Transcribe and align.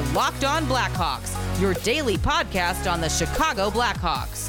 are 0.00 0.12
Locked 0.14 0.44
On 0.44 0.64
Blackhawks, 0.64 1.60
your 1.60 1.74
daily 1.74 2.16
podcast 2.16 2.90
on 2.90 3.00
the 3.00 3.08
Chicago 3.08 3.70
Blackhawks. 3.70 4.48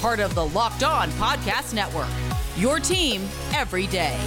Part 0.00 0.20
of 0.20 0.34
the 0.34 0.46
Locked 0.46 0.82
On 0.82 1.10
Podcast 1.12 1.74
Network. 1.74 2.08
Your 2.56 2.80
team 2.80 3.22
every 3.54 3.86
day. 3.88 4.18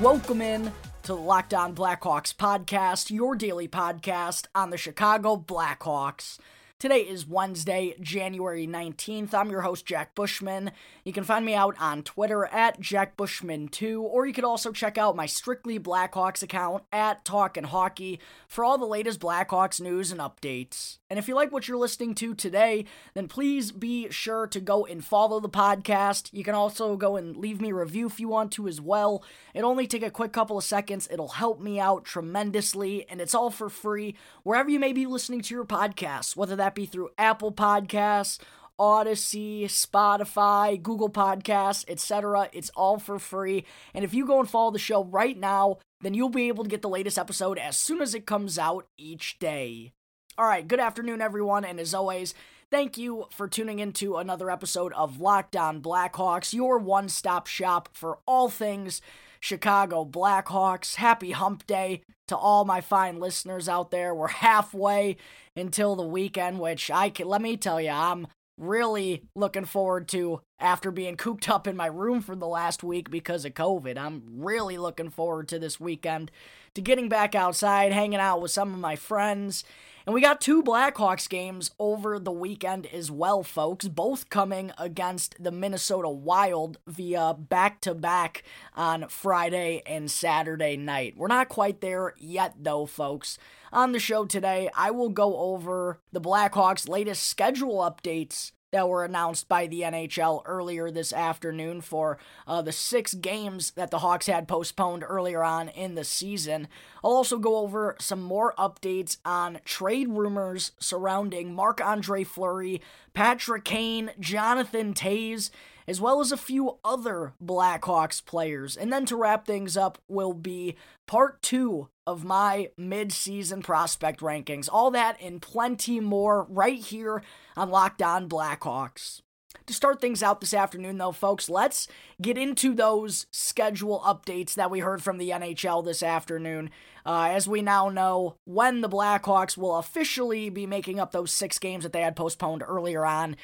Welcome 0.00 0.40
in 0.40 0.72
to 1.02 1.12
the 1.12 1.14
Locked 1.14 1.54
On 1.54 1.74
Blackhawks 1.74 2.34
podcast, 2.34 3.10
your 3.10 3.36
daily 3.36 3.68
podcast 3.68 4.46
on 4.54 4.70
the 4.70 4.78
Chicago 4.78 5.36
Blackhawks. 5.36 6.38
Today 6.80 7.00
is 7.00 7.28
Wednesday, 7.28 7.94
January 8.00 8.66
19th. 8.66 9.34
I'm 9.34 9.50
your 9.50 9.60
host, 9.60 9.84
Jack 9.84 10.14
Bushman. 10.14 10.70
You 11.04 11.12
can 11.12 11.24
find 11.24 11.44
me 11.44 11.54
out 11.54 11.76
on 11.78 12.02
Twitter 12.02 12.46
at 12.46 12.80
JackBushman2, 12.80 14.00
or 14.00 14.26
you 14.26 14.32
could 14.32 14.44
also 14.44 14.72
check 14.72 14.96
out 14.96 15.14
my 15.14 15.26
Strictly 15.26 15.78
Blackhawks 15.78 16.42
account 16.42 16.84
at 16.90 17.22
Talkin' 17.22 17.64
Hockey 17.64 18.18
for 18.48 18.64
all 18.64 18.78
the 18.78 18.86
latest 18.86 19.20
Blackhawks 19.20 19.78
news 19.78 20.10
and 20.10 20.22
updates. 20.22 20.96
And 21.10 21.18
if 21.18 21.28
you 21.28 21.34
like 21.34 21.52
what 21.52 21.68
you're 21.68 21.76
listening 21.76 22.14
to 22.14 22.34
today, 22.34 22.86
then 23.12 23.28
please 23.28 23.72
be 23.72 24.08
sure 24.10 24.46
to 24.46 24.60
go 24.60 24.86
and 24.86 25.04
follow 25.04 25.38
the 25.38 25.50
podcast. 25.50 26.30
You 26.32 26.44
can 26.44 26.54
also 26.54 26.96
go 26.96 27.16
and 27.16 27.36
leave 27.36 27.60
me 27.60 27.72
a 27.72 27.74
review 27.74 28.06
if 28.06 28.18
you 28.18 28.28
want 28.28 28.52
to 28.52 28.68
as 28.68 28.80
well. 28.80 29.22
It'll 29.52 29.70
only 29.70 29.86
take 29.86 30.04
a 30.04 30.10
quick 30.10 30.32
couple 30.32 30.56
of 30.56 30.64
seconds. 30.64 31.08
It'll 31.10 31.28
help 31.28 31.60
me 31.60 31.78
out 31.78 32.06
tremendously, 32.06 33.06
and 33.10 33.20
it's 33.20 33.34
all 33.34 33.50
for 33.50 33.68
free 33.68 34.14
wherever 34.44 34.70
you 34.70 34.78
may 34.78 34.94
be 34.94 35.04
listening 35.04 35.42
to 35.42 35.54
your 35.54 35.66
podcasts, 35.66 36.36
whether 36.36 36.56
that 36.56 36.69
be 36.74 36.86
through 36.86 37.10
Apple 37.18 37.52
Podcasts, 37.52 38.38
Audacy, 38.78 39.64
Spotify, 39.64 40.82
Google 40.82 41.10
Podcasts, 41.10 41.84
etc. 41.86 42.48
It's 42.52 42.70
all 42.70 42.98
for 42.98 43.18
free. 43.18 43.64
And 43.92 44.04
if 44.04 44.14
you 44.14 44.26
go 44.26 44.40
and 44.40 44.48
follow 44.48 44.70
the 44.70 44.78
show 44.78 45.04
right 45.04 45.38
now, 45.38 45.78
then 46.00 46.14
you'll 46.14 46.30
be 46.30 46.48
able 46.48 46.64
to 46.64 46.70
get 46.70 46.80
the 46.80 46.88
latest 46.88 47.18
episode 47.18 47.58
as 47.58 47.76
soon 47.76 48.00
as 48.00 48.14
it 48.14 48.26
comes 48.26 48.58
out 48.58 48.86
each 48.96 49.38
day. 49.38 49.92
All 50.38 50.46
right, 50.46 50.66
good 50.66 50.80
afternoon, 50.80 51.20
everyone, 51.20 51.66
and 51.66 51.78
as 51.78 51.92
always, 51.92 52.32
thank 52.70 52.96
you 52.96 53.26
for 53.30 53.46
tuning 53.46 53.78
into 53.80 54.16
another 54.16 54.50
episode 54.50 54.94
of 54.94 55.20
Locked 55.20 55.56
On 55.56 55.82
Blackhawks, 55.82 56.54
your 56.54 56.78
one 56.78 57.10
stop 57.10 57.46
shop 57.46 57.90
for 57.92 58.20
all 58.26 58.48
things 58.48 59.02
Chicago 59.40 60.04
Blackhawks. 60.04 60.96
Happy 60.96 61.32
hump 61.32 61.66
day 61.66 62.02
to 62.28 62.36
all 62.36 62.64
my 62.64 62.80
fine 62.80 63.18
listeners 63.18 63.68
out 63.68 63.90
there. 63.90 64.14
We're 64.14 64.28
halfway 64.28 65.16
until 65.56 65.96
the 65.96 66.06
weekend, 66.06 66.60
which 66.60 66.90
I 66.90 67.10
can, 67.10 67.26
let 67.26 67.42
me 67.42 67.56
tell 67.56 67.80
you, 67.80 67.90
I'm 67.90 68.28
really 68.56 69.24
looking 69.34 69.64
forward 69.64 70.06
to 70.08 70.40
after 70.60 70.90
being 70.90 71.16
cooped 71.16 71.48
up 71.48 71.66
in 71.66 71.76
my 71.76 71.86
room 71.86 72.20
for 72.20 72.36
the 72.36 72.46
last 72.46 72.84
week 72.84 73.10
because 73.10 73.44
of 73.44 73.54
COVID. 73.54 73.96
I'm 73.96 74.22
really 74.28 74.76
looking 74.76 75.10
forward 75.10 75.48
to 75.48 75.58
this 75.58 75.80
weekend, 75.80 76.30
to 76.74 76.82
getting 76.82 77.08
back 77.08 77.34
outside, 77.34 77.92
hanging 77.92 78.20
out 78.20 78.42
with 78.42 78.50
some 78.50 78.72
of 78.72 78.78
my 78.78 78.94
friends. 78.96 79.64
And 80.10 80.14
we 80.16 80.20
got 80.20 80.40
two 80.40 80.60
Blackhawks 80.60 81.28
games 81.28 81.70
over 81.78 82.18
the 82.18 82.32
weekend 82.32 82.84
as 82.86 83.12
well, 83.12 83.44
folks, 83.44 83.86
both 83.86 84.28
coming 84.28 84.72
against 84.76 85.40
the 85.40 85.52
Minnesota 85.52 86.08
Wild 86.08 86.78
via 86.84 87.32
back 87.38 87.80
to 87.82 87.94
back 87.94 88.42
on 88.74 89.06
Friday 89.06 89.82
and 89.86 90.10
Saturday 90.10 90.76
night. 90.76 91.14
We're 91.16 91.28
not 91.28 91.48
quite 91.48 91.80
there 91.80 92.14
yet, 92.18 92.54
though, 92.58 92.86
folks. 92.86 93.38
On 93.72 93.92
the 93.92 94.00
show 94.00 94.24
today, 94.24 94.68
I 94.74 94.90
will 94.90 95.10
go 95.10 95.36
over 95.36 96.00
the 96.10 96.20
Blackhawks' 96.20 96.88
latest 96.88 97.28
schedule 97.28 97.76
updates 97.76 98.50
that 98.72 98.88
were 98.88 99.04
announced 99.04 99.48
by 99.48 99.66
the 99.66 99.80
NHL 99.82 100.42
earlier 100.46 100.90
this 100.90 101.12
afternoon 101.12 101.80
for 101.80 102.18
uh, 102.46 102.62
the 102.62 102.72
six 102.72 103.14
games 103.14 103.72
that 103.72 103.90
the 103.90 103.98
Hawks 103.98 104.26
had 104.26 104.46
postponed 104.46 105.04
earlier 105.06 105.42
on 105.42 105.68
in 105.68 105.94
the 105.94 106.04
season. 106.04 106.68
I'll 107.02 107.10
also 107.12 107.38
go 107.38 107.56
over 107.56 107.96
some 107.98 108.20
more 108.22 108.54
updates 108.56 109.16
on 109.24 109.58
trade 109.64 110.08
rumors 110.08 110.72
surrounding 110.78 111.54
Marc 111.54 111.80
Andre 111.80 112.24
Fleury, 112.24 112.80
Patrick 113.12 113.64
Kane, 113.64 114.12
Jonathan 114.20 114.94
Toews, 114.94 115.50
as 115.90 116.00
well 116.00 116.20
as 116.20 116.30
a 116.30 116.36
few 116.36 116.78
other 116.84 117.34
Blackhawks 117.44 118.24
players. 118.24 118.76
And 118.76 118.92
then 118.92 119.04
to 119.06 119.16
wrap 119.16 119.44
things 119.44 119.76
up 119.76 119.98
will 120.06 120.32
be 120.32 120.76
part 121.08 121.42
two 121.42 121.88
of 122.06 122.24
my 122.24 122.70
mid-season 122.78 123.60
prospect 123.60 124.20
rankings. 124.20 124.68
All 124.72 124.92
that 124.92 125.16
and 125.20 125.42
plenty 125.42 125.98
more 125.98 126.46
right 126.48 126.78
here 126.78 127.24
on 127.56 127.70
Locked 127.70 128.02
On 128.02 128.28
Blackhawks. 128.28 129.22
To 129.66 129.74
start 129.74 130.00
things 130.00 130.22
out 130.22 130.40
this 130.40 130.54
afternoon, 130.54 130.98
though, 130.98 131.10
folks, 131.10 131.50
let's 131.50 131.88
get 132.22 132.38
into 132.38 132.72
those 132.72 133.26
schedule 133.32 134.00
updates 134.06 134.54
that 134.54 134.70
we 134.70 134.78
heard 134.78 135.02
from 135.02 135.18
the 135.18 135.30
NHL 135.30 135.84
this 135.84 136.04
afternoon. 136.04 136.70
Uh, 137.04 137.30
as 137.32 137.48
we 137.48 137.62
now 137.62 137.88
know, 137.88 138.36
when 138.44 138.80
the 138.80 138.88
Blackhawks 138.88 139.56
will 139.56 139.76
officially 139.76 140.50
be 140.50 140.66
making 140.66 141.00
up 141.00 141.10
those 141.10 141.32
six 141.32 141.58
games 141.58 141.82
that 141.82 141.92
they 141.92 142.02
had 142.02 142.14
postponed 142.14 142.62
earlier 142.64 143.04
on 143.04 143.34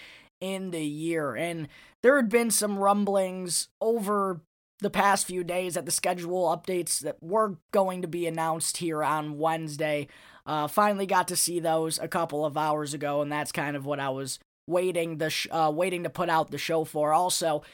in 0.40 0.70
the 0.70 0.84
year. 0.84 1.34
And 1.34 1.68
there 2.06 2.14
had 2.14 2.28
been 2.28 2.52
some 2.52 2.78
rumblings 2.78 3.66
over 3.80 4.40
the 4.78 4.90
past 4.90 5.26
few 5.26 5.42
days 5.42 5.74
that 5.74 5.86
the 5.86 5.90
schedule 5.90 6.56
updates 6.56 7.00
that 7.00 7.20
were 7.20 7.58
going 7.72 8.00
to 8.00 8.06
be 8.06 8.28
announced 8.28 8.76
here 8.76 9.02
on 9.02 9.38
Wednesday. 9.38 10.06
Uh, 10.46 10.68
finally 10.68 11.04
got 11.04 11.26
to 11.26 11.34
see 11.34 11.58
those 11.58 11.98
a 11.98 12.06
couple 12.06 12.46
of 12.46 12.56
hours 12.56 12.94
ago, 12.94 13.22
and 13.22 13.32
that's 13.32 13.50
kind 13.50 13.74
of 13.74 13.84
what 13.84 13.98
I 13.98 14.10
was 14.10 14.38
waiting 14.68 15.18
the 15.18 15.30
sh- 15.30 15.48
uh, 15.50 15.72
waiting 15.74 16.04
to 16.04 16.08
put 16.08 16.28
out 16.28 16.52
the 16.52 16.58
show 16.58 16.84
for. 16.84 17.12
Also, 17.12 17.64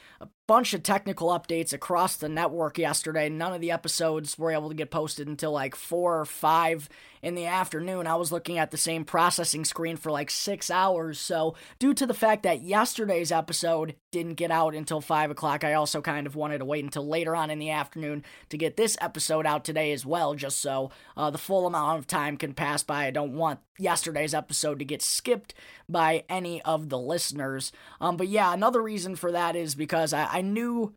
bunch 0.45 0.73
of 0.73 0.83
technical 0.83 1.29
updates 1.29 1.71
across 1.71 2.17
the 2.17 2.27
network 2.27 2.77
yesterday. 2.77 3.29
None 3.29 3.53
of 3.53 3.61
the 3.61 3.71
episodes 3.71 4.37
were 4.37 4.51
able 4.51 4.69
to 4.69 4.75
get 4.75 4.91
posted 4.91 5.27
until 5.27 5.51
like 5.51 5.75
four 5.75 6.19
or 6.19 6.25
five 6.25 6.89
in 7.21 7.35
the 7.35 7.45
afternoon. 7.45 8.05
I 8.05 8.15
was 8.15 8.31
looking 8.31 8.57
at 8.57 8.69
the 8.69 8.77
same 8.77 9.05
processing 9.05 9.63
screen 9.63 9.95
for 9.95 10.11
like 10.11 10.29
six 10.29 10.69
hours. 10.69 11.17
So, 11.17 11.55
due 11.79 11.93
to 11.93 12.05
the 12.05 12.13
fact 12.13 12.43
that 12.43 12.61
yesterday's 12.61 13.31
episode 13.31 13.95
didn't 14.11 14.35
get 14.35 14.51
out 14.51 14.75
until 14.75 14.99
five 14.99 15.31
o'clock, 15.31 15.63
I 15.63 15.73
also 15.73 16.01
kind 16.01 16.27
of 16.27 16.35
wanted 16.35 16.57
to 16.57 16.65
wait 16.65 16.83
until 16.83 17.07
later 17.07 17.35
on 17.35 17.49
in 17.49 17.59
the 17.59 17.71
afternoon 17.71 18.23
to 18.49 18.57
get 18.57 18.75
this 18.75 18.97
episode 18.99 19.45
out 19.45 19.63
today 19.63 19.93
as 19.93 20.05
well, 20.05 20.35
just 20.35 20.59
so 20.59 20.91
uh, 21.15 21.29
the 21.31 21.37
full 21.37 21.65
amount 21.65 21.99
of 21.99 22.07
time 22.07 22.35
can 22.35 22.53
pass 22.53 22.83
by. 22.83 23.05
I 23.05 23.11
don't 23.11 23.35
want 23.35 23.59
yesterday's 23.79 24.33
episode 24.33 24.79
to 24.79 24.85
get 24.85 25.01
skipped 25.01 25.53
by 25.89 26.23
any 26.29 26.61
of 26.63 26.89
the 26.89 26.99
listeners. 26.99 27.71
Um, 27.99 28.17
but 28.17 28.27
yeah, 28.27 28.53
another 28.53 28.81
reason 28.81 29.15
for 29.15 29.31
that 29.31 29.55
is 29.55 29.75
because 29.75 30.13
I, 30.13 30.25
I 30.33 30.41
knew 30.41 30.93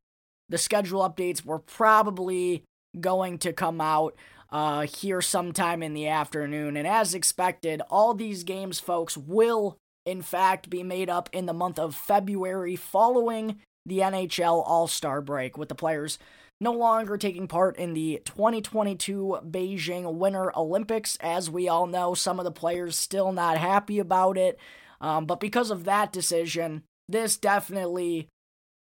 the 0.48 0.58
schedule 0.58 1.08
updates 1.08 1.44
were 1.44 1.58
probably 1.58 2.64
going 2.98 3.38
to 3.38 3.52
come 3.52 3.80
out 3.80 4.16
uh, 4.50 4.82
here 4.82 5.20
sometime 5.20 5.82
in 5.82 5.92
the 5.92 6.08
afternoon. 6.08 6.76
And 6.76 6.86
as 6.86 7.14
expected, 7.14 7.82
all 7.90 8.14
these 8.14 8.44
games, 8.44 8.80
folks, 8.80 9.16
will 9.16 9.76
in 10.06 10.22
fact 10.22 10.70
be 10.70 10.82
made 10.82 11.10
up 11.10 11.28
in 11.32 11.46
the 11.46 11.52
month 11.52 11.78
of 11.78 11.94
February 11.94 12.76
following 12.76 13.60
the 13.84 13.98
NHL 13.98 14.62
All 14.66 14.88
Star 14.88 15.20
break, 15.20 15.58
with 15.58 15.68
the 15.68 15.74
players 15.74 16.18
no 16.60 16.72
longer 16.72 17.18
taking 17.18 17.46
part 17.46 17.76
in 17.76 17.92
the 17.92 18.22
2022 18.24 19.40
Beijing 19.50 20.14
Winter 20.14 20.56
Olympics. 20.56 21.16
As 21.20 21.50
we 21.50 21.68
all 21.68 21.86
know, 21.86 22.14
some 22.14 22.38
of 22.38 22.44
the 22.44 22.50
players 22.50 22.96
still 22.96 23.30
not 23.32 23.58
happy 23.58 23.98
about 23.98 24.38
it. 24.38 24.58
Um, 25.00 25.26
but 25.26 25.38
because 25.38 25.70
of 25.70 25.84
that 25.84 26.12
decision, 26.12 26.84
this 27.08 27.36
definitely 27.36 28.28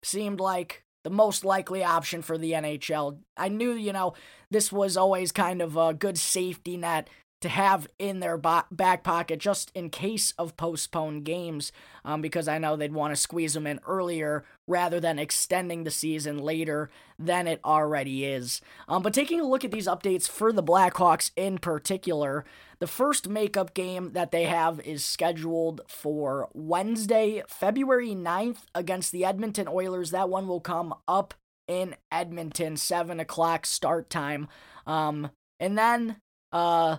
seemed 0.05 0.41
like 0.41 0.85
the 1.05 1.11
most 1.11 1.45
likely 1.45 1.85
option 1.85 2.23
for 2.23 2.39
the 2.39 2.53
NHL. 2.53 3.19
I 3.37 3.49
knew, 3.49 3.73
you 3.73 3.93
know, 3.93 4.15
this 4.51 4.73
was 4.73 4.97
always 4.97 5.33
kind 5.33 5.61
of 5.61 5.77
a 5.77 5.95
good 5.95 6.19
safety 6.19 6.77
net 6.77 7.09
to 7.45 7.51
have 7.51 7.87
in 7.99 8.21
their 8.21 8.39
back 8.39 9.05
pocket 9.05 9.39
just 9.39 9.71
in 9.75 9.91
case 9.91 10.33
of 10.39 10.57
postponed 10.57 11.27
games 11.27 11.73
um, 12.03 12.23
because 12.23 12.49
I 12.49 12.57
know 12.57 12.75
they'd 12.75 12.95
want 12.95 13.13
to 13.13 13.21
squeeze 13.21 13.53
them 13.53 13.67
in 13.67 13.81
earlier 13.87 14.47
rather 14.67 14.99
than 14.99 15.19
extending 15.19 15.85
the 15.85 15.91
season 15.91 16.39
later 16.39 16.89
than 17.19 17.47
it 17.47 17.61
already 17.63 18.25
is. 18.25 18.63
Um, 18.89 19.03
but 19.03 19.13
taking 19.13 19.41
a 19.41 19.47
look 19.47 19.63
at 19.63 19.73
these 19.73 19.87
updates 19.87 20.27
for 20.27 20.55
the 20.55 20.63
Blackhawks 20.63 21.33
in 21.37 21.59
particular, 21.59 22.47
the 22.79 22.87
first 22.87 23.29
makeup 23.29 23.75
game 23.75 24.13
that 24.15 24.31
they 24.31 24.45
have 24.45 24.81
is 24.81 25.05
scheduled 25.05 25.83
for 25.87 26.49
Wednesday, 26.55 27.43
February 27.47 28.15
9th 28.15 28.61
against 28.75 29.13
the 29.13 29.27
Edmonton 29.27 29.69
Oilers. 29.69 30.13
That 30.13 30.31
one 30.31 30.49
will 30.49 30.63
come 30.63 30.95
up 31.07 31.35
in 31.69 31.95
Edmonton, 32.11 32.79
7 32.79 33.21
o'clock 33.21 33.67
start 33.67 34.09
time. 34.09 34.49
Um, 34.87 35.31
and 35.61 35.77
then 35.77 36.17
uh, 36.53 36.97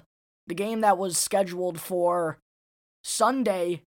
the 0.47 0.55
game 0.55 0.81
that 0.81 0.97
was 0.97 1.17
scheduled 1.17 1.79
for 1.79 2.39
Sunday, 3.03 3.81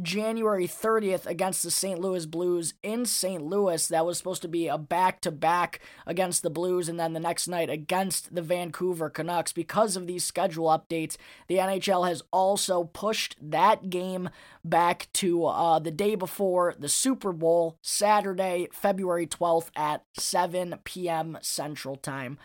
January 0.00 0.68
30th 0.68 1.26
against 1.26 1.62
the 1.62 1.70
St. 1.70 1.98
Louis 1.98 2.24
Blues 2.24 2.74
in 2.82 3.04
St. 3.04 3.42
Louis. 3.42 3.88
That 3.88 4.06
was 4.06 4.16
supposed 4.16 4.42
to 4.42 4.48
be 4.48 4.68
a 4.68 4.78
back 4.78 5.20
to 5.22 5.32
back 5.32 5.80
against 6.06 6.42
the 6.42 6.50
Blues 6.50 6.88
and 6.88 7.00
then 7.00 7.12
the 7.12 7.20
next 7.20 7.48
night 7.48 7.68
against 7.68 8.34
the 8.34 8.42
Vancouver 8.42 9.10
Canucks. 9.10 9.52
Because 9.52 9.96
of 9.96 10.06
these 10.06 10.24
schedule 10.24 10.66
updates, 10.66 11.16
the 11.48 11.56
NHL 11.56 12.08
has 12.08 12.22
also 12.32 12.84
pushed 12.84 13.36
that 13.40 13.90
game 13.90 14.30
back 14.64 15.08
to 15.14 15.46
uh, 15.46 15.78
the 15.80 15.90
day 15.90 16.14
before 16.14 16.74
the 16.78 16.88
Super 16.88 17.32
Bowl, 17.32 17.76
Saturday, 17.82 18.68
February 18.72 19.26
12th 19.26 19.70
at 19.74 20.04
7 20.16 20.76
p.m. 20.84 21.38
Central 21.42 21.96
Time. 21.96 22.38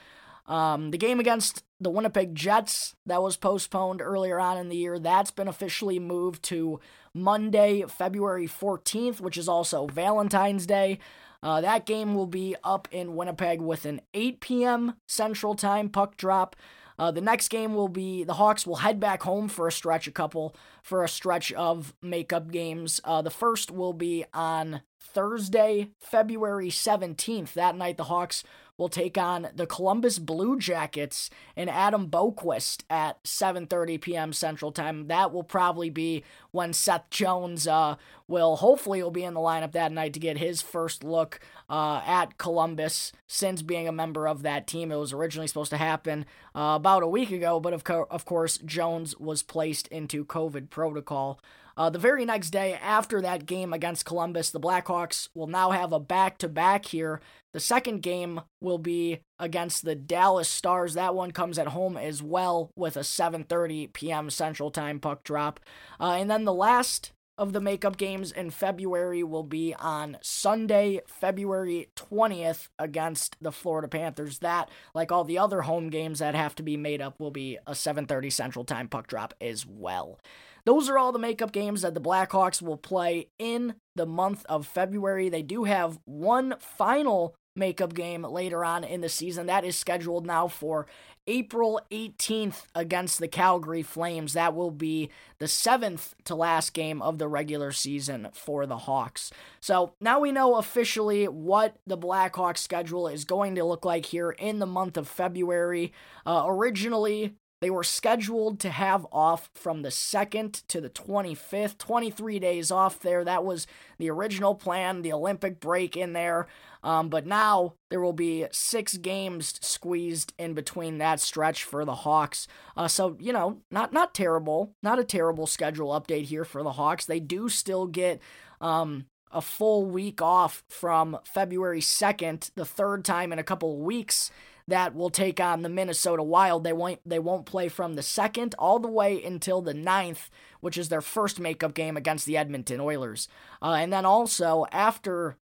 Um, 0.45 0.92
the 0.92 0.98
game 0.98 1.19
against 1.19 1.63
the 1.80 1.90
Winnipeg 1.90 2.36
Jets 2.36 2.95
that 3.06 3.22
was 3.22 3.38
postponed 3.38 4.01
earlier 4.01 4.40
on 4.40 4.57
in 4.57 4.69
the 4.69 4.75
year, 4.75 5.00
that's 5.00 5.31
been 5.31 5.48
officially 5.48 6.00
moved 6.00 6.44
to 6.44 6.80
Monday, 7.13 7.84
February 7.88 8.48
14th, 8.48 9.22
which 9.22 9.38
is 9.38 9.48
also 9.48 9.88
Valentine's 9.88 10.66
Day. 10.66 11.00
Uh, 11.42 11.62
that 11.62 11.86
game 11.86 12.16
will 12.16 12.28
be 12.28 12.56
up 12.63 12.88
in 12.92 13.16
Winnipeg 13.16 13.62
with 13.62 13.86
an 13.86 14.01
8 14.13 14.40
p.m. 14.40 14.95
Central 15.07 15.56
Time 15.56 15.90
puck 15.90 16.16
drop. 16.16 16.56
Uh, 16.98 17.12
the 17.12 17.22
next 17.22 17.50
game 17.50 17.74
will 17.74 17.88
be 17.88 18.24
the 18.24 18.36
Hawks 18.36 18.68
will 18.68 18.78
head 18.78 19.00
back 19.00 19.24
home 19.24 19.50
for 19.50 19.68
a 19.68 19.72
stretch, 19.72 20.07
a 20.07 20.12
couple 20.12 20.56
for 20.81 21.04
a 21.04 21.10
stretch 21.10 21.51
of 21.54 21.94
makeup 22.01 22.51
games. 22.51 23.01
Uh, 23.04 23.22
the 23.22 23.31
first 23.31 23.72
will 23.72 23.94
be 23.94 24.25
on 24.34 24.81
Thursday, 25.00 25.90
February 26.00 26.69
17th. 26.69 27.54
That 27.54 27.75
night, 27.75 27.98
the 27.98 28.06
Hawks 28.06 28.44
will 28.83 28.89
take 28.89 29.18
on 29.18 29.47
the 29.56 29.65
Columbus 29.65 30.19
Blue 30.19 30.59
Jackets 30.59 31.30
and 31.56 31.69
Adam 31.69 32.09
Boqvist 32.09 32.83
at 32.89 33.24
7:30 33.24 34.01
p.m. 34.01 34.33
Central 34.33 34.74
Time. 34.74 35.07
That 35.07 35.31
will 35.31 35.44
probably 35.44 35.89
be 35.89 36.25
when 36.51 36.74
Seth 36.74 37.09
Jones 37.09 37.65
uh, 37.65 37.95
will 38.27 38.57
hopefully 38.57 39.01
will 39.01 39.09
be 39.09 39.24
in 39.24 39.35
the 39.35 39.39
lineup 39.39 39.71
that 39.71 39.94
night 39.94 40.12
to 40.15 40.19
get 40.19 40.38
his 40.38 40.62
first 40.62 41.01
look 41.01 41.39
uh, 41.69 42.01
at 42.06 42.38
Columbus 42.38 43.13
since 43.25 43.62
being 43.62 43.88
a 43.88 43.94
member 43.94 44.27
of 44.27 44.41
that 44.41 44.68
team. 44.68 44.91
It 44.91 44.97
was 44.97 45.13
originally 45.13 45.47
supposed 45.47 45.69
to 45.69 45.77
happen 45.77 46.25
uh, 46.53 46.74
about 46.75 47.03
a 47.03 47.07
week 47.07 47.31
ago, 47.31 47.62
but 47.62 47.71
of, 47.71 47.85
co- 47.85 48.07
of 48.12 48.25
course 48.25 48.57
Jones 48.57 49.18
was 49.18 49.44
placed 49.44 49.88
into 49.88 50.25
COVID 50.25 50.69
protocol. 50.69 51.39
Uh, 51.75 51.90
the 51.90 52.00
very 52.00 52.25
next 52.25 52.52
day 52.52 52.74
after 52.74 53.22
that 53.22 53.46
game 53.46 53.74
against 53.74 54.06
Columbus, 54.06 54.52
the 54.52 54.60
Blackhawks 54.60 55.30
will 55.34 55.48
now 55.48 55.72
have 55.72 55.92
a 55.92 56.00
back 56.00 56.38
to 56.40 56.48
back 56.48 56.86
here. 56.86 57.22
The 57.54 57.60
second 57.60 58.02
game 58.02 58.42
will 58.62 58.78
be 58.78 59.20
against 59.40 59.86
the 59.86 59.96
Dallas 59.96 60.50
Stars. 60.50 60.94
That 60.94 61.16
one 61.16 61.31
comes 61.31 61.60
at 61.60 61.68
home 61.68 61.98
as 61.98 62.22
well 62.22 62.72
with 62.75 62.98
a 62.98 63.02
7:30 63.02 63.94
p.m. 63.94 64.30
Central 64.30 64.72
Time 64.72 65.00
puck 65.00 65.24
drop. 65.24 65.60
Uh, 66.00 66.18
and 66.20 66.30
then 66.30 66.46
the 66.46 66.54
last 66.54 67.12
of 67.38 67.52
the 67.52 67.62
makeup 67.62 67.98
games 67.98 68.31
in 68.31 68.50
February 68.52 69.24
will 69.24 69.44
be 69.44 69.74
on 69.76 70.18
Sunday, 70.22 71.02
February 71.08 71.90
20th 71.96 72.68
against 72.78 73.36
the 73.42 73.52
Florida 73.52 73.88
Panthers. 73.88 74.40
That, 74.40 74.69
like 74.94 75.12
all 75.12 75.24
the 75.24 75.40
other 75.40 75.64
home 75.64 75.90
games 75.90 76.19
that 76.19 76.36
have 76.36 76.54
to 76.56 76.64
be 76.64 76.78
made 76.78 77.02
up, 77.02 77.19
will 77.19 77.31
be 77.31 77.58
a 77.66 77.74
7:30 77.74 78.31
Central 78.31 78.66
Time 78.66 78.88
puck 78.88 79.08
drop 79.08 79.34
as 79.42 79.66
well. 79.66 80.19
Those 80.65 80.89
are 80.89 80.98
all 80.98 81.12
the 81.12 81.19
makeup 81.19 81.51
games 81.51 81.81
that 81.81 81.94
the 81.94 82.01
Blackhawks 82.01 82.62
will 82.62 82.77
play 82.77 83.27
in 83.38 83.75
the 83.95 84.06
month 84.06 84.45
of 84.48 84.65
February. 84.65 85.30
They 85.30 85.44
do 85.44 85.65
have 85.65 86.00
one 86.06 86.56
final 86.60 87.36
makeup 87.56 87.94
game 87.94 88.24
later 88.24 88.65
on 88.65 88.83
in 88.83 89.01
the 89.01 89.10
season. 89.10 89.45
That 89.45 89.63
is 89.63 89.77
scheduled 89.77 90.25
now 90.25 90.48
for 90.48 90.88
April 91.27 91.80
18th 91.92 92.63
against 92.75 93.19
the 93.19 93.27
Calgary 93.27 93.83
Flames. 93.83 94.33
That 94.33 94.56
will 94.56 94.71
be 94.71 95.10
the 95.39 95.48
seventh 95.48 96.15
to 96.25 96.36
last 96.36 96.74
game 96.74 97.01
of 97.01 97.18
the 97.18 97.27
regular 97.27 97.71
season 97.71 98.30
for 98.33 98.66
the 98.66 98.80
Hawks. 98.80 99.31
So 99.62 99.94
now 100.01 100.19
we 100.19 100.31
know 100.31 100.56
officially 100.56 101.27
what 101.27 101.75
the 101.86 101.98
Blackhawks 101.98 102.57
schedule 102.57 103.07
is 103.07 103.25
going 103.25 103.56
to 103.56 103.63
look 103.63 103.86
like 103.86 104.07
here 104.07 104.31
in 104.31 104.59
the 104.59 104.66
month 104.66 104.98
of 104.98 105.07
February. 105.07 105.94
Uh, 106.25 106.44
originally, 106.48 107.36
they 107.63 107.69
were 107.69 107.81
scheduled 107.81 108.60
to 108.60 108.69
have 108.69 109.07
off 109.10 109.50
from 109.56 109.83
the 109.83 109.89
2nd 109.89 110.63
to 110.68 110.81
the 110.81 110.89
25th, 110.89 111.77
23 111.77 112.38
days 112.38 112.71
off 112.71 113.00
there. 113.00 113.24
That 113.24 113.45
was 113.45 113.68
the 113.98 114.10
original 114.10 114.54
plan, 114.54 115.01
the 115.01 115.13
Olympic 115.13 115.62
break 115.62 115.95
in 115.95 116.12
there. 116.12 116.48
Um, 116.83 117.07
but 117.07 117.25
now 117.25 117.75
there 117.89 118.01
will 118.01 118.12
be 118.12 118.48
six 118.51 118.98
games 118.98 119.62
squeezed 119.62 120.33
in 120.38 120.56
between 120.56 120.98
that 120.98 121.21
stretch 121.21 121.63
for 121.63 121.86
the 121.86 121.95
Hawks. 121.95 122.50
Uh, 122.75 122.89
so 122.89 123.15
you 123.18 123.31
know, 123.31 123.62
not 123.71 123.94
not 123.94 124.13
terrible, 124.13 124.75
not 124.83 125.00
a 125.00 125.06
terrible 125.06 125.48
schedule 125.48 125.98
update 125.98 126.25
here 126.25 126.44
for 126.44 126.63
the 126.63 126.74
Hawks. 126.74 127.06
They 127.06 127.21
do 127.21 127.48
still 127.48 127.88
get 127.88 128.19
um, 128.59 129.06
a 129.31 129.39
full 129.39 129.86
week 129.86 130.21
off 130.21 130.66
from 130.68 131.18
February 131.24 131.80
2nd, 131.80 132.51
the 132.56 132.66
third 132.66 133.06
time 133.06 133.31
in 133.31 133.39
a 133.39 133.44
couple 133.44 133.71
of 133.71 133.80
weeks 133.80 134.31
that 134.68 134.95
will 134.95 135.10
take 135.10 135.39
on 135.39 135.62
the 135.62 135.69
Minnesota 135.69 136.24
Wild. 136.24 136.63
They 136.63 136.74
won't 136.74 137.00
they 137.06 137.19
won't 137.19 137.45
play 137.45 137.69
from 137.69 137.95
the 137.95 138.01
2nd 138.01 138.54
all 138.57 138.80
the 138.80 138.88
way 138.88 139.24
until 139.24 139.62
the 139.62 139.74
9th, 139.74 140.30
which 140.62 140.77
is 140.77 140.89
their 140.89 141.01
first 141.01 141.39
makeup 141.39 141.74
game 141.74 141.98
against 141.98 142.25
the 142.25 142.38
Edmonton 142.38 142.80
Oilers. 142.80 143.27
Uh, 143.62 143.77
and 143.80 143.92
then 143.92 144.06
also 144.06 144.65
after 144.71 145.38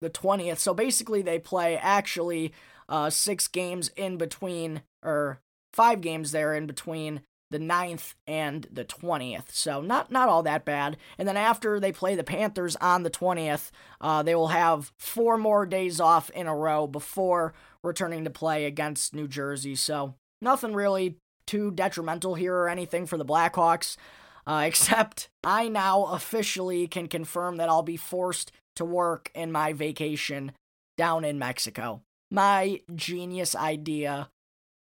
the 0.00 0.10
20th. 0.10 0.58
So 0.58 0.74
basically 0.74 1.22
they 1.22 1.38
play 1.38 1.76
actually 1.76 2.52
uh, 2.88 3.10
6 3.10 3.48
games 3.48 3.90
in 3.96 4.16
between 4.16 4.82
or 5.02 5.40
5 5.72 6.00
games 6.00 6.32
there 6.32 6.54
in 6.54 6.66
between 6.66 7.22
the 7.52 7.58
9th 7.58 8.14
and 8.26 8.66
the 8.72 8.84
20th. 8.84 9.50
So 9.50 9.80
not 9.80 10.10
not 10.10 10.28
all 10.28 10.42
that 10.42 10.64
bad. 10.64 10.96
And 11.18 11.28
then 11.28 11.36
after 11.36 11.78
they 11.78 11.92
play 11.92 12.14
the 12.14 12.24
Panthers 12.24 12.74
on 12.76 13.02
the 13.02 13.10
20th, 13.10 13.70
uh, 14.00 14.22
they 14.22 14.34
will 14.34 14.48
have 14.48 14.92
four 14.98 15.38
more 15.38 15.64
days 15.64 16.00
off 16.00 16.30
in 16.30 16.46
a 16.46 16.56
row 16.56 16.86
before 16.86 17.54
returning 17.84 18.24
to 18.24 18.30
play 18.30 18.64
against 18.64 19.14
New 19.14 19.28
Jersey. 19.28 19.76
So 19.76 20.14
nothing 20.40 20.74
really 20.74 21.16
too 21.46 21.70
detrimental 21.70 22.34
here 22.34 22.56
or 22.56 22.68
anything 22.68 23.06
for 23.06 23.16
the 23.16 23.24
Blackhawks. 23.24 23.96
Uh, 24.44 24.64
except 24.66 25.28
I 25.44 25.68
now 25.68 26.06
officially 26.06 26.88
can 26.88 27.06
confirm 27.06 27.58
that 27.58 27.68
I'll 27.68 27.82
be 27.82 27.96
forced 27.96 28.50
to 28.76 28.84
work 28.84 29.30
in 29.34 29.52
my 29.52 29.72
vacation 29.72 30.52
down 30.96 31.24
in 31.24 31.38
Mexico. 31.38 32.02
My 32.30 32.80
genius 32.94 33.54
idea 33.54 34.30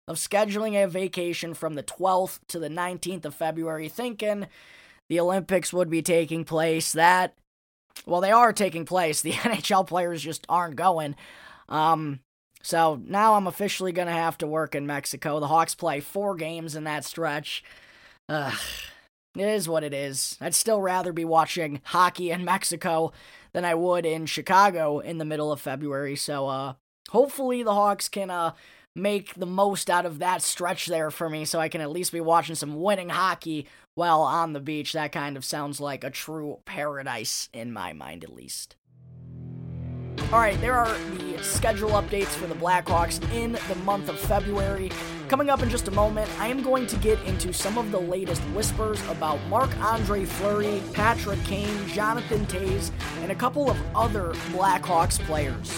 of 0.07 0.17
scheduling 0.17 0.81
a 0.81 0.87
vacation 0.87 1.53
from 1.53 1.73
the 1.75 1.83
12th 1.83 2.39
to 2.47 2.59
the 2.59 2.69
19th 2.69 3.25
of 3.25 3.35
February, 3.35 3.89
thinking 3.89 4.47
the 5.09 5.19
Olympics 5.19 5.73
would 5.73 5.89
be 5.89 6.01
taking 6.01 6.43
place. 6.43 6.93
That, 6.93 7.33
well, 8.05 8.21
they 8.21 8.31
are 8.31 8.53
taking 8.53 8.85
place. 8.85 9.21
The 9.27 9.33
NHL 9.33 9.85
players 9.85 10.21
just 10.21 10.45
aren't 10.47 10.75
going. 10.75 11.15
Um, 11.67 12.21
so 12.61 13.01
now 13.05 13.35
I'm 13.35 13.47
officially 13.47 13.91
going 13.91 14.07
to 14.07 14.13
have 14.13 14.37
to 14.39 14.47
work 14.47 14.75
in 14.75 14.87
Mexico. 14.87 15.39
The 15.39 15.47
Hawks 15.47 15.75
play 15.75 15.99
four 15.99 16.35
games 16.35 16.75
in 16.75 16.85
that 16.85 17.05
stretch. 17.05 17.63
Ugh, 18.29 18.57
it 19.35 19.47
is 19.47 19.69
what 19.69 19.83
it 19.83 19.93
is. 19.93 20.37
I'd 20.41 20.55
still 20.55 20.81
rather 20.81 21.13
be 21.13 21.25
watching 21.25 21.81
hockey 21.85 22.31
in 22.31 22.43
Mexico 22.43 23.11
than 23.53 23.65
I 23.65 23.75
would 23.75 24.05
in 24.05 24.25
Chicago 24.25 24.99
in 24.99 25.17
the 25.17 25.25
middle 25.25 25.51
of 25.51 25.61
February. 25.61 26.15
So, 26.15 26.47
uh, 26.47 26.73
hopefully 27.09 27.63
the 27.63 27.73
Hawks 27.73 28.09
can, 28.09 28.29
uh, 28.29 28.53
make 28.97 29.35
the 29.35 29.45
most 29.45 29.89
out 29.89 30.05
of 30.05 30.19
that 30.19 30.41
stretch 30.41 30.87
there 30.87 31.11
for 31.11 31.29
me 31.29 31.45
so 31.45 31.59
I 31.59 31.69
can 31.69 31.81
at 31.81 31.91
least 31.91 32.11
be 32.11 32.19
watching 32.19 32.55
some 32.55 32.81
winning 32.81 33.09
hockey 33.09 33.67
while 33.93 34.21
on 34.21 34.53
the 34.53 34.59
beach. 34.59 34.93
That 34.93 35.11
kind 35.11 35.37
of 35.37 35.45
sounds 35.45 35.79
like 35.79 36.03
a 36.03 36.09
true 36.09 36.59
paradise 36.65 37.49
in 37.53 37.71
my 37.71 37.93
mind, 37.93 38.23
at 38.23 38.33
least. 38.33 38.75
All 40.33 40.39
right, 40.39 40.59
there 40.59 40.73
are 40.73 40.97
the 41.15 41.41
schedule 41.41 41.91
updates 41.91 42.35
for 42.35 42.47
the 42.47 42.55
Blackhawks 42.55 43.23
in 43.31 43.53
the 43.69 43.75
month 43.85 44.09
of 44.09 44.19
February. 44.19 44.91
Coming 45.29 45.49
up 45.49 45.61
in 45.61 45.69
just 45.69 45.87
a 45.87 45.91
moment, 45.91 46.29
I 46.37 46.47
am 46.47 46.61
going 46.61 46.85
to 46.87 46.97
get 46.97 47.21
into 47.23 47.53
some 47.53 47.77
of 47.77 47.91
the 47.91 47.99
latest 47.99 48.41
whispers 48.53 49.01
about 49.07 49.39
Marc 49.47 49.73
Andre 49.79 50.25
Fleury, 50.25 50.81
Patrick 50.91 51.41
Kane, 51.45 51.87
Jonathan 51.87 52.45
Toews, 52.47 52.91
and 53.21 53.31
a 53.31 53.35
couple 53.35 53.69
of 53.69 53.77
other 53.95 54.33
Blackhawks 54.51 55.17
players. 55.19 55.71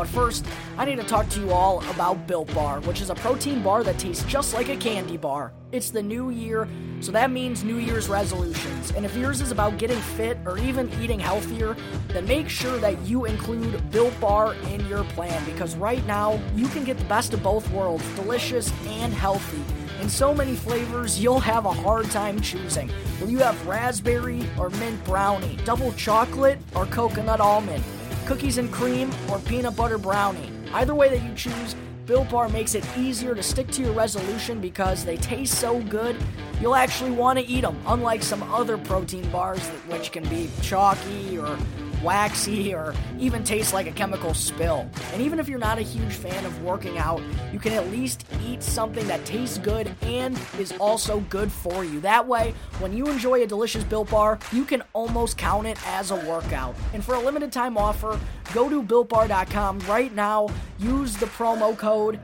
But 0.00 0.08
first, 0.08 0.46
I 0.78 0.86
need 0.86 0.96
to 0.96 1.02
talk 1.02 1.28
to 1.28 1.40
you 1.40 1.50
all 1.50 1.86
about 1.90 2.26
Built 2.26 2.54
Bar, 2.54 2.80
which 2.80 3.02
is 3.02 3.10
a 3.10 3.14
protein 3.14 3.62
bar 3.62 3.84
that 3.84 3.98
tastes 3.98 4.24
just 4.24 4.54
like 4.54 4.70
a 4.70 4.76
candy 4.78 5.18
bar. 5.18 5.52
It's 5.72 5.90
the 5.90 6.02
new 6.02 6.30
year, 6.30 6.66
so 7.02 7.12
that 7.12 7.30
means 7.30 7.64
New 7.64 7.76
Year's 7.76 8.08
resolutions. 8.08 8.92
And 8.92 9.04
if 9.04 9.14
yours 9.14 9.42
is 9.42 9.52
about 9.52 9.76
getting 9.76 10.00
fit 10.00 10.38
or 10.46 10.56
even 10.56 10.90
eating 11.02 11.20
healthier, 11.20 11.76
then 12.08 12.26
make 12.26 12.48
sure 12.48 12.78
that 12.78 12.98
you 13.02 13.26
include 13.26 13.90
Built 13.90 14.18
Bar 14.22 14.54
in 14.70 14.86
your 14.86 15.04
plan 15.04 15.44
because 15.44 15.76
right 15.76 16.04
now 16.06 16.40
you 16.56 16.66
can 16.68 16.82
get 16.82 16.96
the 16.96 17.04
best 17.04 17.34
of 17.34 17.42
both 17.42 17.70
worlds 17.70 18.08
delicious 18.14 18.72
and 18.86 19.12
healthy. 19.12 19.62
In 20.00 20.08
so 20.08 20.32
many 20.34 20.56
flavors, 20.56 21.22
you'll 21.22 21.40
have 21.40 21.66
a 21.66 21.72
hard 21.72 22.10
time 22.10 22.40
choosing. 22.40 22.90
Will 23.20 23.28
you 23.28 23.40
have 23.40 23.66
raspberry 23.66 24.48
or 24.58 24.70
mint 24.70 25.04
brownie, 25.04 25.58
double 25.66 25.92
chocolate 25.92 26.58
or 26.74 26.86
coconut 26.86 27.40
almond? 27.40 27.84
Cookies 28.30 28.58
and 28.58 28.70
cream, 28.70 29.10
or 29.28 29.40
peanut 29.40 29.74
butter 29.74 29.98
brownie. 29.98 30.52
Either 30.72 30.94
way 30.94 31.08
that 31.08 31.20
you 31.24 31.34
choose, 31.34 31.74
Built 32.06 32.30
Bar 32.30 32.48
makes 32.48 32.76
it 32.76 32.84
easier 32.96 33.34
to 33.34 33.42
stick 33.42 33.66
to 33.72 33.82
your 33.82 33.92
resolution 33.92 34.60
because 34.60 35.04
they 35.04 35.16
taste 35.16 35.58
so 35.58 35.80
good, 35.82 36.14
you'll 36.60 36.76
actually 36.76 37.10
want 37.10 37.40
to 37.40 37.44
eat 37.44 37.62
them, 37.62 37.76
unlike 37.88 38.22
some 38.22 38.44
other 38.52 38.78
protein 38.78 39.28
bars 39.30 39.66
which 39.88 40.12
can 40.12 40.22
be 40.28 40.48
chalky 40.62 41.38
or 41.38 41.58
waxy, 42.02 42.74
or 42.74 42.94
even 43.18 43.44
taste 43.44 43.72
like 43.72 43.86
a 43.86 43.92
chemical 43.92 44.34
spill. 44.34 44.88
And 45.12 45.22
even 45.22 45.38
if 45.38 45.48
you're 45.48 45.58
not 45.58 45.78
a 45.78 45.82
huge 45.82 46.14
fan 46.14 46.44
of 46.44 46.62
working 46.62 46.98
out, 46.98 47.22
you 47.52 47.58
can 47.58 47.72
at 47.72 47.90
least 47.90 48.26
eat 48.46 48.62
something 48.62 49.06
that 49.08 49.24
tastes 49.24 49.58
good 49.58 49.94
and 50.02 50.38
is 50.58 50.72
also 50.72 51.20
good 51.28 51.50
for 51.50 51.84
you. 51.84 52.00
That 52.00 52.26
way, 52.26 52.54
when 52.78 52.96
you 52.96 53.06
enjoy 53.06 53.42
a 53.42 53.46
delicious 53.46 53.84
Built 53.84 54.10
Bar, 54.10 54.38
you 54.52 54.64
can 54.64 54.82
almost 54.92 55.36
count 55.36 55.66
it 55.66 55.78
as 55.88 56.10
a 56.10 56.16
workout. 56.16 56.74
And 56.94 57.04
for 57.04 57.14
a 57.14 57.20
limited 57.20 57.52
time 57.52 57.76
offer, 57.76 58.18
go 58.54 58.68
to 58.68 58.82
BuiltBar.com 58.82 59.80
right 59.80 60.14
now, 60.14 60.48
use 60.78 61.16
the 61.16 61.26
promo 61.26 61.76
code 61.76 62.18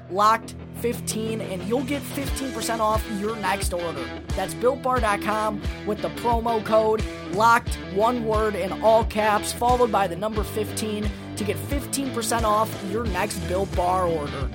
LOCKED15, 0.76 1.40
and 1.52 1.62
you'll 1.64 1.84
get 1.84 2.02
15% 2.02 2.80
off 2.80 3.04
your 3.18 3.36
next 3.36 3.72
order. 3.72 4.04
That's 4.28 4.54
BuiltBar.com 4.54 5.60
with 5.86 6.02
the 6.02 6.08
promo 6.10 6.64
code 6.64 7.02
LOCKED, 7.32 7.74
one 7.94 8.24
word 8.24 8.54
in 8.54 8.72
all 8.82 9.04
caps, 9.04 9.52
followed 9.52 9.92
by 9.92 10.06
the 10.06 10.16
number 10.16 10.42
15 10.42 11.08
to 11.36 11.44
get 11.44 11.56
15% 11.56 12.44
off 12.44 12.84
your 12.90 13.04
next 13.04 13.38
Built 13.48 13.74
Bar 13.76 14.06
order. 14.06 14.50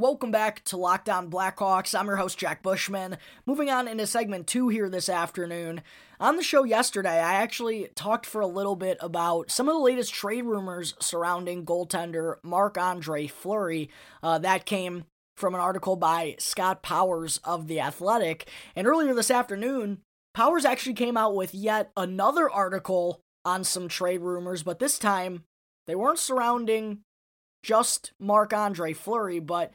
Welcome 0.00 0.30
back 0.30 0.62
to 0.66 0.76
Locked 0.76 1.08
On 1.08 1.28
Blackhawks. 1.28 1.92
I'm 1.92 2.06
your 2.06 2.18
host, 2.18 2.38
Jack 2.38 2.62
Bushman. 2.62 3.18
Moving 3.46 3.68
on 3.68 3.88
into 3.88 4.06
segment 4.06 4.46
two 4.46 4.68
here 4.68 4.88
this 4.88 5.08
afternoon. 5.08 5.82
On 6.20 6.36
the 6.36 6.42
show 6.44 6.62
yesterday, 6.62 7.18
I 7.18 7.34
actually 7.34 7.88
talked 7.96 8.24
for 8.24 8.40
a 8.40 8.46
little 8.46 8.76
bit 8.76 8.96
about 9.00 9.50
some 9.50 9.68
of 9.68 9.74
the 9.74 9.80
latest 9.80 10.14
trade 10.14 10.44
rumors 10.44 10.94
surrounding 11.00 11.66
goaltender 11.66 12.36
Marc 12.44 12.78
Andre 12.78 13.26
Fleury. 13.26 13.90
Uh, 14.22 14.38
that 14.38 14.66
came 14.66 15.02
from 15.36 15.56
an 15.56 15.60
article 15.60 15.96
by 15.96 16.36
Scott 16.38 16.80
Powers 16.80 17.38
of 17.42 17.66
The 17.66 17.80
Athletic. 17.80 18.48
And 18.76 18.86
earlier 18.86 19.14
this 19.14 19.32
afternoon, 19.32 19.98
Powers 20.32 20.64
actually 20.64 20.94
came 20.94 21.16
out 21.16 21.34
with 21.34 21.56
yet 21.56 21.90
another 21.96 22.48
article 22.48 23.20
on 23.44 23.64
some 23.64 23.88
trade 23.88 24.20
rumors, 24.20 24.62
but 24.62 24.78
this 24.78 24.96
time 24.96 25.42
they 25.88 25.96
weren't 25.96 26.20
surrounding 26.20 27.00
just 27.64 28.12
Marc 28.20 28.52
Andre 28.52 28.92
Fleury, 28.92 29.40
but 29.40 29.72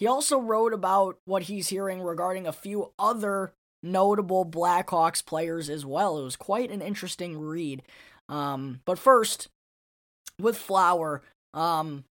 he 0.00 0.06
also 0.06 0.40
wrote 0.40 0.72
about 0.72 1.18
what 1.26 1.42
he's 1.42 1.68
hearing 1.68 2.00
regarding 2.00 2.46
a 2.46 2.52
few 2.52 2.90
other 2.98 3.52
notable 3.82 4.46
Blackhawks 4.46 5.24
players 5.24 5.68
as 5.68 5.84
well. 5.84 6.18
It 6.18 6.24
was 6.24 6.36
quite 6.36 6.70
an 6.70 6.80
interesting 6.80 7.38
read. 7.38 7.82
Um, 8.26 8.80
but 8.86 8.98
first, 8.98 9.48
with 10.40 10.56
Flower, 10.56 11.20
um, 11.52 12.04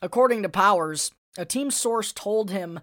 according 0.00 0.44
to 0.44 0.48
Powers, 0.48 1.10
a 1.36 1.44
team 1.44 1.72
source 1.72 2.12
told 2.12 2.52
him 2.52 2.78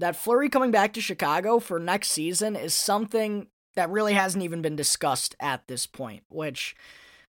that 0.00 0.16
Fleury 0.16 0.48
coming 0.48 0.72
back 0.72 0.92
to 0.94 1.00
Chicago 1.00 1.60
for 1.60 1.78
next 1.78 2.10
season 2.10 2.56
is 2.56 2.74
something 2.74 3.46
that 3.76 3.90
really 3.90 4.14
hasn't 4.14 4.42
even 4.42 4.62
been 4.62 4.74
discussed 4.74 5.36
at 5.38 5.62
this 5.68 5.86
point, 5.86 6.24
which 6.28 6.74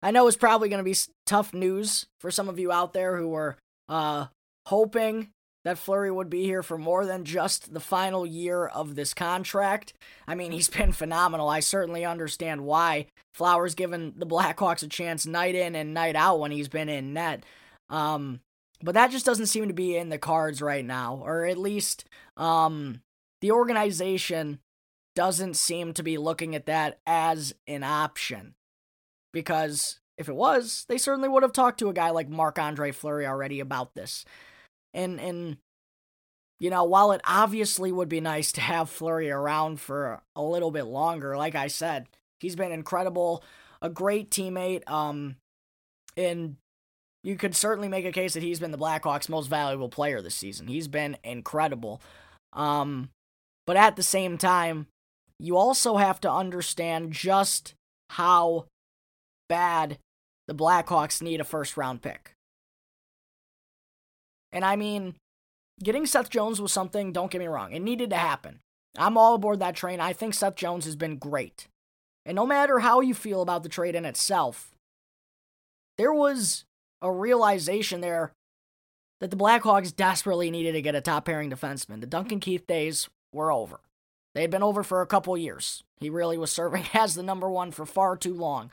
I 0.03 0.11
know 0.11 0.27
is 0.27 0.35
probably 0.35 0.67
going 0.67 0.83
to 0.83 0.91
be 0.91 0.97
tough 1.25 1.53
news 1.53 2.07
for 2.19 2.29
some 2.29 2.49
of 2.49 2.59
you 2.59 2.73
out 2.73 2.91
there 2.91 3.15
who 3.15 3.33
are 3.35 3.57
uh, 3.87 4.25
hoping 4.65 5.29
that 5.63 5.77
Fleury 5.77 6.11
would 6.11 6.29
be 6.29 6.43
here 6.43 6.63
for 6.63 6.77
more 6.77 7.05
than 7.05 7.23
just 7.23 7.73
the 7.73 7.79
final 7.79 8.25
year 8.25 8.65
of 8.65 8.95
this 8.95 9.13
contract. 9.13 9.93
I 10.27 10.35
mean, 10.35 10.51
he's 10.51 10.69
been 10.77 10.91
phenomenal. 10.91 11.49
I 11.49 11.59
certainly 11.59 12.05
understand 12.05 12.61
why 12.61 13.07
Flowers 13.33 13.75
given 13.75 14.13
the 14.15 14.25
Blackhawks 14.25 14.83
a 14.83 14.87
chance 14.87 15.25
night 15.25 15.55
in 15.55 15.75
and 15.75 15.93
night 15.93 16.15
out 16.15 16.39
when 16.39 16.51
he's 16.51 16.69
been 16.69 16.89
in 16.89 17.13
net. 17.13 17.43
Um, 17.89 18.39
but 18.83 18.95
that 18.95 19.11
just 19.11 19.25
doesn't 19.25 19.47
seem 19.47 19.67
to 19.67 19.73
be 19.73 19.95
in 19.95 20.09
the 20.09 20.17
cards 20.17 20.61
right 20.61 20.85
now, 20.85 21.21
or 21.23 21.45
at 21.45 21.57
least 21.57 22.05
um, 22.37 23.01
the 23.41 23.51
organization 23.51 24.59
doesn't 25.15 25.55
seem 25.55 25.93
to 25.93 26.03
be 26.03 26.17
looking 26.17 26.55
at 26.55 26.65
that 26.65 26.99
as 27.05 27.53
an 27.67 27.83
option. 27.83 28.55
Because 29.33 29.99
if 30.17 30.29
it 30.29 30.35
was, 30.35 30.85
they 30.87 30.97
certainly 30.97 31.29
would 31.29 31.43
have 31.43 31.53
talked 31.53 31.79
to 31.79 31.89
a 31.89 31.93
guy 31.93 32.09
like 32.09 32.29
Marc 32.29 32.59
Andre 32.59 32.91
Fleury 32.91 33.25
already 33.25 33.59
about 33.59 33.93
this. 33.93 34.25
And 34.93 35.19
and 35.19 35.57
you 36.59 36.69
know, 36.69 36.83
while 36.83 37.11
it 37.11 37.21
obviously 37.25 37.91
would 37.91 38.09
be 38.09 38.21
nice 38.21 38.51
to 38.51 38.61
have 38.61 38.89
Fleury 38.89 39.31
around 39.31 39.79
for 39.79 40.21
a 40.35 40.43
little 40.43 40.69
bit 40.69 40.83
longer, 40.83 41.35
like 41.35 41.55
I 41.55 41.65
said, 41.65 42.07
he's 42.39 42.55
been 42.55 42.71
incredible, 42.71 43.43
a 43.81 43.89
great 43.89 44.29
teammate. 44.29 44.87
Um, 44.87 45.37
and 46.15 46.57
you 47.23 47.35
could 47.35 47.55
certainly 47.55 47.87
make 47.87 48.05
a 48.05 48.11
case 48.11 48.33
that 48.33 48.43
he's 48.43 48.59
been 48.59 48.71
the 48.71 48.77
Blackhawks' 48.77 49.27
most 49.27 49.47
valuable 49.47 49.89
player 49.89 50.21
this 50.21 50.35
season. 50.35 50.67
He's 50.67 50.87
been 50.87 51.17
incredible. 51.23 51.99
Um, 52.53 53.09
but 53.65 53.75
at 53.75 53.95
the 53.95 54.03
same 54.03 54.37
time, 54.37 54.87
you 55.39 55.57
also 55.57 55.97
have 55.97 56.21
to 56.21 56.31
understand 56.31 57.11
just 57.11 57.73
how 58.11 58.65
bad 59.49 59.97
the 60.47 60.53
Blackhawks 60.53 61.21
need 61.21 61.41
a 61.41 61.43
first 61.43 61.75
round 61.75 62.03
pick. 62.03 62.33
And 64.51 64.65
I 64.65 64.75
mean, 64.75 65.15
getting 65.81 66.05
Seth 66.05 66.29
Jones 66.29 66.61
was 66.61 66.71
something, 66.71 67.11
don't 67.11 67.31
get 67.31 67.39
me 67.39 67.47
wrong, 67.47 67.71
it 67.71 67.81
needed 67.81 68.09
to 68.11 68.17
happen. 68.17 68.59
I'm 68.97 69.17
all 69.17 69.35
aboard 69.35 69.59
that 69.59 69.75
train. 69.75 69.99
I 69.99 70.13
think 70.13 70.33
Seth 70.33 70.55
Jones 70.55 70.85
has 70.85 70.95
been 70.95 71.17
great. 71.17 71.67
And 72.25 72.35
no 72.35 72.45
matter 72.45 72.79
how 72.79 72.99
you 72.99 73.13
feel 73.13 73.41
about 73.41 73.63
the 73.63 73.69
trade 73.69 73.95
in 73.95 74.05
itself, 74.05 74.71
there 75.97 76.13
was 76.13 76.65
a 77.01 77.11
realization 77.11 78.01
there 78.01 78.31
that 79.21 79.31
the 79.31 79.37
Blackhawks 79.37 79.95
desperately 79.95 80.51
needed 80.51 80.73
to 80.73 80.81
get 80.81 80.95
a 80.95 81.01
top 81.01 81.25
pairing 81.25 81.49
defenseman. 81.49 82.01
The 82.01 82.07
Duncan 82.07 82.39
Keith 82.39 82.67
days 82.67 83.07
were 83.31 83.51
over. 83.51 83.79
They 84.33 84.41
had 84.41 84.51
been 84.51 84.63
over 84.63 84.83
for 84.83 85.01
a 85.01 85.07
couple 85.07 85.37
years. 85.37 85.83
He 85.99 86.09
really 86.09 86.37
was 86.37 86.51
serving 86.51 86.85
as 86.93 87.15
the 87.15 87.23
number 87.23 87.49
one 87.49 87.71
for 87.71 87.85
far 87.85 88.17
too 88.17 88.33
long 88.33 88.71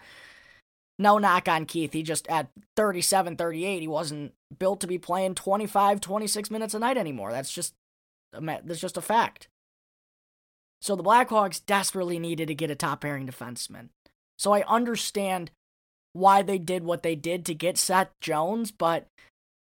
no 0.99 1.19
knock 1.19 1.49
on 1.49 1.64
Keith. 1.64 1.93
He 1.93 2.02
just 2.02 2.26
at 2.28 2.49
37, 2.76 3.37
38, 3.37 3.81
he 3.81 3.88
wasn't 3.88 4.33
built 4.59 4.81
to 4.81 4.87
be 4.87 4.99
playing 4.99 5.35
25, 5.35 6.00
26 6.00 6.50
minutes 6.50 6.75
a 6.75 6.78
night 6.78 6.97
anymore. 6.97 7.33
That's 7.33 7.52
just 7.52 7.75
that's 8.33 8.81
just 8.81 8.97
a 8.97 9.02
fact. 9.02 9.49
So 10.81 10.95
the 10.95 11.02
Blackhawks 11.02 11.64
desperately 11.64 12.19
needed 12.19 12.49
to 12.49 12.55
get 12.55 12.71
a 12.71 12.75
top 12.75 13.00
pairing 13.00 13.26
defenseman. 13.26 13.88
So 14.38 14.52
I 14.52 14.62
understand 14.62 15.50
why 16.12 16.43
they 16.43 16.59
did 16.59 16.85
what 16.85 17.02
they 17.02 17.14
did 17.14 17.45
to 17.47 17.55
get 17.55 17.78
Seth 17.78 18.11
Jones, 18.21 18.71
but 18.71 19.09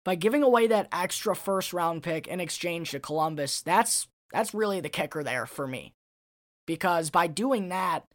by 0.03 0.15
giving 0.15 0.43
away 0.43 0.67
that 0.67 0.87
extra 0.91 1.35
first 1.35 1.73
round 1.73 2.03
pick 2.03 2.27
in 2.27 2.39
exchange 2.39 2.91
to 2.91 2.99
Columbus, 2.99 3.61
that's 3.61 4.07
that's 4.31 4.53
really 4.53 4.79
the 4.79 4.89
kicker 4.89 5.23
there 5.23 5.45
for 5.45 5.67
me. 5.67 5.93
Because 6.65 7.09
by 7.09 7.27
doing 7.27 7.69
that, 7.69 8.05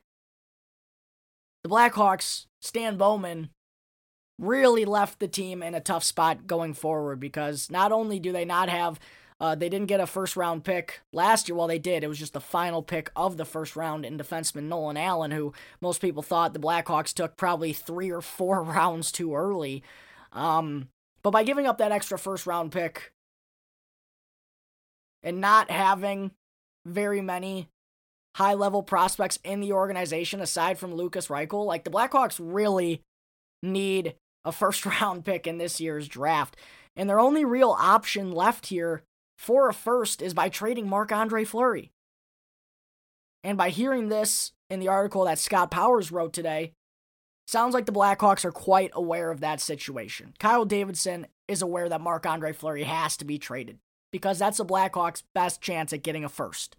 the 1.66 1.74
Blackhawks, 1.74 2.46
Stan 2.62 2.96
Bowman, 2.96 3.50
really 4.38 4.84
left 4.84 5.18
the 5.18 5.26
team 5.26 5.64
in 5.64 5.74
a 5.74 5.80
tough 5.80 6.04
spot 6.04 6.46
going 6.46 6.74
forward 6.74 7.18
because 7.18 7.70
not 7.72 7.90
only 7.90 8.20
do 8.20 8.30
they 8.30 8.44
not 8.44 8.68
have 8.68 9.00
uh, 9.38 9.54
they 9.54 9.68
didn't 9.68 9.88
get 9.88 10.00
a 10.00 10.06
first 10.06 10.36
round 10.36 10.64
pick 10.64 11.00
last 11.12 11.48
year. 11.48 11.56
Well, 11.56 11.66
they 11.66 11.78
did. 11.78 12.02
It 12.02 12.08
was 12.08 12.18
just 12.18 12.32
the 12.32 12.40
final 12.40 12.82
pick 12.82 13.10
of 13.16 13.36
the 13.36 13.44
first 13.44 13.76
round 13.76 14.06
in 14.06 14.16
defenseman 14.16 14.64
Nolan 14.64 14.96
Allan, 14.96 15.30
who 15.30 15.52
most 15.80 16.00
people 16.00 16.22
thought 16.22 16.54
the 16.54 16.58
Blackhawks 16.58 17.12
took 17.12 17.36
probably 17.36 17.72
three 17.72 18.10
or 18.10 18.22
four 18.22 18.62
rounds 18.62 19.10
too 19.12 19.34
early. 19.34 19.82
Um, 20.32 20.88
but 21.22 21.32
by 21.32 21.42
giving 21.42 21.66
up 21.66 21.78
that 21.78 21.92
extra 21.92 22.18
first 22.18 22.46
round 22.46 22.72
pick 22.72 23.12
and 25.22 25.40
not 25.40 25.70
having 25.70 26.30
very 26.86 27.20
many 27.20 27.68
high 28.36 28.52
level 28.52 28.82
prospects 28.82 29.38
in 29.44 29.60
the 29.60 29.72
organization 29.72 30.42
aside 30.42 30.78
from 30.78 30.94
Lukas 30.94 31.28
Reichel. 31.28 31.64
Like 31.64 31.84
the 31.84 31.90
Blackhawks 31.90 32.38
really 32.38 33.00
need 33.62 34.14
a 34.44 34.52
first 34.52 34.84
round 35.00 35.24
pick 35.24 35.46
in 35.46 35.56
this 35.56 35.80
year's 35.80 36.06
draft. 36.06 36.56
And 36.94 37.08
their 37.08 37.20
only 37.20 37.44
real 37.44 37.74
option 37.78 38.32
left 38.32 38.66
here 38.66 39.02
for 39.38 39.68
a 39.68 39.74
first 39.74 40.20
is 40.20 40.34
by 40.34 40.50
trading 40.50 40.86
Marc 40.86 41.12
Andre 41.12 41.44
Fleury. 41.44 41.92
And 43.42 43.56
by 43.56 43.70
hearing 43.70 44.08
this 44.08 44.52
in 44.68 44.80
the 44.80 44.88
article 44.88 45.24
that 45.24 45.38
Scott 45.38 45.70
Powers 45.70 46.12
wrote 46.12 46.34
today, 46.34 46.72
sounds 47.46 47.72
like 47.72 47.86
the 47.86 47.92
Blackhawks 47.92 48.44
are 48.44 48.52
quite 48.52 48.90
aware 48.92 49.30
of 49.30 49.40
that 49.40 49.60
situation. 49.62 50.34
Kyle 50.38 50.66
Davidson 50.66 51.26
is 51.48 51.62
aware 51.62 51.88
that 51.88 52.00
Marc 52.02 52.26
Andre 52.26 52.52
Fleury 52.52 52.82
has 52.82 53.16
to 53.16 53.24
be 53.24 53.38
traded 53.38 53.78
because 54.12 54.38
that's 54.38 54.58
the 54.58 54.64
Blackhawks' 54.64 55.22
best 55.34 55.62
chance 55.62 55.94
at 55.94 56.02
getting 56.02 56.24
a 56.24 56.28
first. 56.28 56.76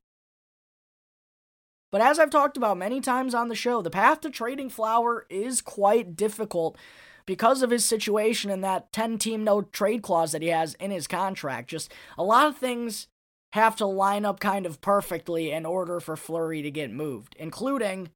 But 1.98 2.06
as 2.06 2.20
I've 2.20 2.30
talked 2.30 2.58
about 2.58 2.78
many 2.78 3.02
times 3.02 3.34
on 3.34 3.48
the 3.48 3.56
show, 3.56 3.82
the 3.82 3.90
path 3.90 4.22
to 4.22 4.30
trading 4.30 4.70
Flower 4.70 5.26
is 5.32 5.62
quite 5.62 6.16
difficult 6.16 6.78
because 7.26 7.64
of 7.64 7.72
his 7.72 7.86
situation 7.86 8.52
and 8.52 8.64
that 8.64 8.92
10 8.92 9.18
team 9.18 9.44
no 9.44 9.64
trade 9.64 10.04
clause 10.04 10.32
that 10.32 10.44
he 10.44 10.50
has 10.50 10.76
in 10.76 10.92
his 10.92 11.08
contract. 11.08 11.72
Just 11.72 11.92
a 12.16 12.24
lot 12.24 12.46
of 12.46 12.56
things 12.56 13.08
have 13.54 13.76
to 13.78 13.88
line 13.88 14.26
up 14.26 14.40
kind 14.40 14.68
of 14.68 14.80
perfectly 14.80 15.52
in 15.52 15.66
order 15.66 16.00
for 16.00 16.16
Fleury 16.16 16.62
to 16.62 16.70
get 16.70 16.92
moved, 16.92 17.36
including 17.40 18.12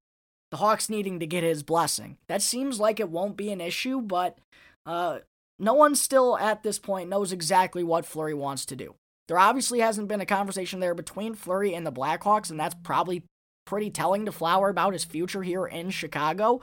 the 0.51 0.57
Hawks 0.57 0.87
needing 0.87 1.19
to 1.19 1.25
get 1.25 1.43
his 1.43 1.63
blessing. 1.63 2.19
That 2.27 2.43
seems 2.43 2.79
like 2.79 2.99
it 2.99 3.09
won't 3.09 3.35
be 3.35 3.51
an 3.51 3.61
issue, 3.61 3.99
but 3.99 4.37
uh, 4.85 5.21
no 5.57 5.73
one 5.73 5.95
still 5.95 6.37
at 6.37 6.61
this 6.61 6.77
point 6.77 7.09
knows 7.09 7.31
exactly 7.31 7.83
what 7.83 8.05
Fleury 8.05 8.35
wants 8.35 8.63
to 8.67 8.75
do. 8.75 8.93
There 9.27 9.39
obviously 9.39 9.79
hasn't 9.79 10.07
been 10.07 10.21
a 10.21 10.25
conversation 10.27 10.81
there 10.81 10.93
between 10.93 11.33
Fleury 11.33 11.73
and 11.73 11.83
the 11.83 11.91
Blackhawks, 11.91 12.51
and 12.51 12.59
that's 12.59 12.75
probably 12.83 13.23
pretty 13.65 13.89
telling 13.89 14.25
to 14.25 14.31
Flower 14.31 14.69
about 14.69 14.93
his 14.93 15.03
future 15.03 15.43
here 15.43 15.65
in 15.65 15.89
Chicago. 15.89 16.61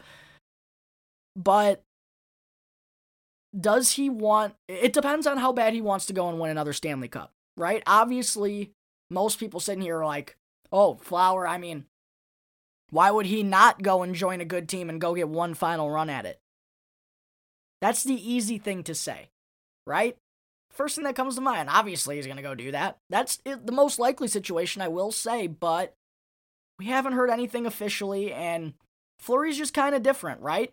But 1.37 1.83
does 3.59 3.93
he 3.93 4.11
want 4.11 4.55
it 4.67 4.93
depends 4.93 5.27
on 5.27 5.39
how 5.39 5.53
bad 5.53 5.73
he 5.73 5.81
wants 5.81 6.07
to 6.07 6.13
go 6.13 6.29
and 6.29 6.39
win 6.39 6.51
another 6.51 6.73
Stanley 6.73 7.09
Cup, 7.09 7.33
right? 7.57 7.83
Obviously, 7.87 8.73
most 9.11 9.39
people 9.41 9.61
sitting 9.61 9.83
here 9.83 9.99
are 9.99 10.07
like, 10.07 10.37
"Oh, 10.71 10.97
Flower, 10.97 11.47
I 11.47 11.59
mean, 11.59 11.87
why 12.91 13.11
would 13.11 13.27
he 13.27 13.43
not 13.43 13.83
go 13.83 14.03
and 14.03 14.15
join 14.15 14.41
a 14.41 14.45
good 14.45 14.69
team 14.69 14.91
and 14.91 15.01
go 15.01 15.15
get 15.15 15.29
one 15.29 15.55
final 15.55 15.91
run 15.91 16.11
at 16.11 16.27
it?" 16.27 16.41
That's 17.81 18.03
the 18.03 18.15
easy 18.15 18.59
thing 18.59 18.83
to 18.85 18.95
say, 18.95 19.31
right? 19.87 20.17
First 20.71 20.97
thing 20.97 21.05
that 21.05 21.17
comes 21.17 21.37
to 21.37 21.41
mind, 21.41 21.71
obviously 21.71 22.17
he's 22.17 22.27
going 22.27 22.37
to 22.37 22.43
go 22.43 22.55
do 22.55 22.73
that. 22.73 22.99
That's 23.09 23.39
the 23.45 23.73
most 23.73 23.99
likely 23.99 24.29
situation, 24.29 24.83
I 24.83 24.89
will 24.89 25.13
say, 25.13 25.47
but 25.47 25.95
we 26.79 26.87
haven't 26.87 27.15
heard 27.15 27.31
anything 27.31 27.67
officially, 27.67 28.33
and 28.33 28.75
Fleury's 29.19 29.59
just 29.59 29.75
kind 29.75 29.95
of 29.95 30.03
different, 30.03 30.41
right? 30.41 30.73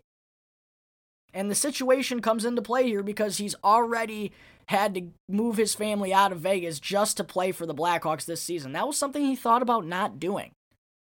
And 1.33 1.51
the 1.51 1.55
situation 1.55 2.21
comes 2.21 2.45
into 2.45 2.61
play 2.61 2.83
here 2.83 3.03
because 3.03 3.37
he's 3.37 3.55
already 3.63 4.31
had 4.67 4.95
to 4.95 5.07
move 5.27 5.57
his 5.57 5.75
family 5.75 6.13
out 6.13 6.31
of 6.31 6.39
Vegas 6.39 6.79
just 6.79 7.17
to 7.17 7.23
play 7.23 7.51
for 7.51 7.65
the 7.65 7.75
Blackhawks 7.75 8.25
this 8.25 8.41
season. 8.41 8.71
That 8.71 8.87
was 8.87 8.97
something 8.97 9.23
he 9.23 9.35
thought 9.35 9.61
about 9.61 9.85
not 9.85 10.19
doing. 10.19 10.51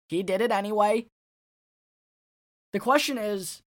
He 0.08 0.22
did 0.22 0.40
it 0.40 0.50
anyway. 0.50 1.06
The 2.72 2.80
question 2.80 3.16
is 3.16 3.62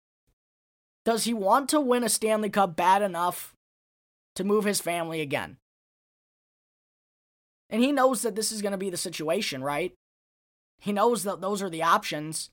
does 1.06 1.24
he 1.24 1.34
want 1.34 1.70
to 1.70 1.79
win 1.79 2.03
a 2.03 2.10
Stanley 2.10 2.50
Cup 2.50 2.75
bad 2.75 3.01
enough 3.01 3.53
to 4.36 4.44
move 4.44 4.65
his 4.65 4.82
family 4.82 5.22
again? 5.22 5.56
And 7.70 7.82
he 7.82 7.94
knows 7.94 8.24
that 8.24 8.36
this 8.36 8.51
is 8.51 8.62
going 8.62 8.74
to 8.74 8.77
be 8.77 8.89
the 8.89 8.98
situation, 8.98 9.63
right? 9.63 9.94
He 10.79 10.91
knows 10.91 11.24
that 11.24 11.41
those 11.41 11.62
are 11.62 11.69
the 11.69 11.84
options. 11.84 12.50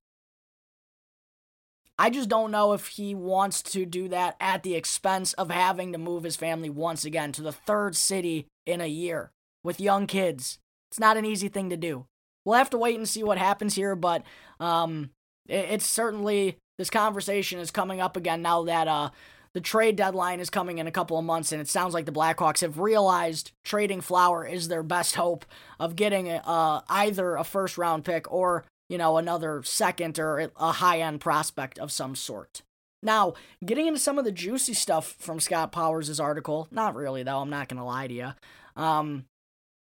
I 1.99 2.11
just 2.11 2.29
don't 2.29 2.51
know 2.51 2.73
if 2.73 2.89
he 2.89 3.15
wants 3.15 3.63
to 3.63 3.87
do 3.87 4.09
that 4.09 4.37
at 4.41 4.63
the 4.63 4.75
expense 4.75 5.33
of 5.35 5.51
having 5.51 5.93
to 5.93 5.99
move 5.99 6.25
his 6.25 6.37
family 6.37 6.69
once 6.69 7.05
again 7.05 7.31
to 7.33 7.43
the 7.43 7.53
third 7.53 7.95
city 7.95 8.47
in 8.67 8.81
a 8.81 8.87
year 8.87 9.31
with 9.63 9.81
young 9.81 10.07
kids. 10.07 10.59
It's 10.91 10.99
not 10.99 11.17
an 11.17 11.25
easy 11.25 11.49
thing 11.49 11.71
to 11.71 11.77
do. 11.77 12.07
We'll 12.45 12.59
have 12.59 12.71
to 12.71 12.79
wait 12.79 12.97
and 12.97 13.09
see 13.09 13.23
what 13.23 13.39
happens 13.39 13.75
here, 13.75 13.95
but 13.95 14.25
um, 14.59 15.11
it, 15.47 15.67
it's 15.71 15.87
certainly 15.87 16.59
this 16.79 16.91
conversation 16.91 17.61
is 17.61 17.71
coming 17.71 18.01
up 18.01 18.17
again 18.17 18.43
now 18.43 18.65
that 18.65 18.89
uh, 18.89 19.11
the 19.55 19.61
trade 19.61 19.97
deadline 19.97 20.41
is 20.41 20.51
coming 20.51 20.79
in 20.79 20.87
a 20.87 20.93
couple 20.93 21.19
of 21.19 21.25
months, 21.25 21.53
and 21.53 21.61
it 21.61 21.69
sounds 21.69 21.95
like 21.95 22.05
the 22.05 22.13
Blackhawks 22.13 22.61
have 22.61 22.79
realized 22.79 23.53
trading 23.65 24.01
Flower 24.01 24.47
is 24.47 24.69
their 24.69 24.83
best 24.83 25.15
hope 25.15 25.47
of 25.79 25.97
getting 25.97 26.29
uh, 26.29 26.83
either 26.89 27.37
a 27.37 27.45
first 27.45 27.79
round 27.79 28.05
pick 28.05 28.31
or 28.33 28.65
you 28.89 28.99
know, 28.99 29.17
another 29.17 29.63
second 29.65 30.19
or 30.19 30.51
a 30.57 30.73
high 30.73 31.01
end 31.01 31.21
prospect 31.21 31.79
of 31.79 31.91
some 31.91 32.15
sort. 32.15 32.63
Now, 33.03 33.35
getting 33.65 33.87
into 33.87 34.01
some 34.01 34.19
of 34.19 34.25
the 34.25 34.33
juicy 34.33 34.75
stuff 34.75 35.17
from 35.19 35.41
Scott 35.41 35.73
Powers' 35.73 36.21
article, 36.21 36.69
not 36.71 36.95
really 36.95 37.23
though, 37.23 37.39
I'm 37.39 37.51
not 37.51 37.69
going 37.69 37.79
to 37.79 37.85
lie 37.85 38.07
to 38.07 38.15
you. 38.15 38.33
Um, 38.77 39.27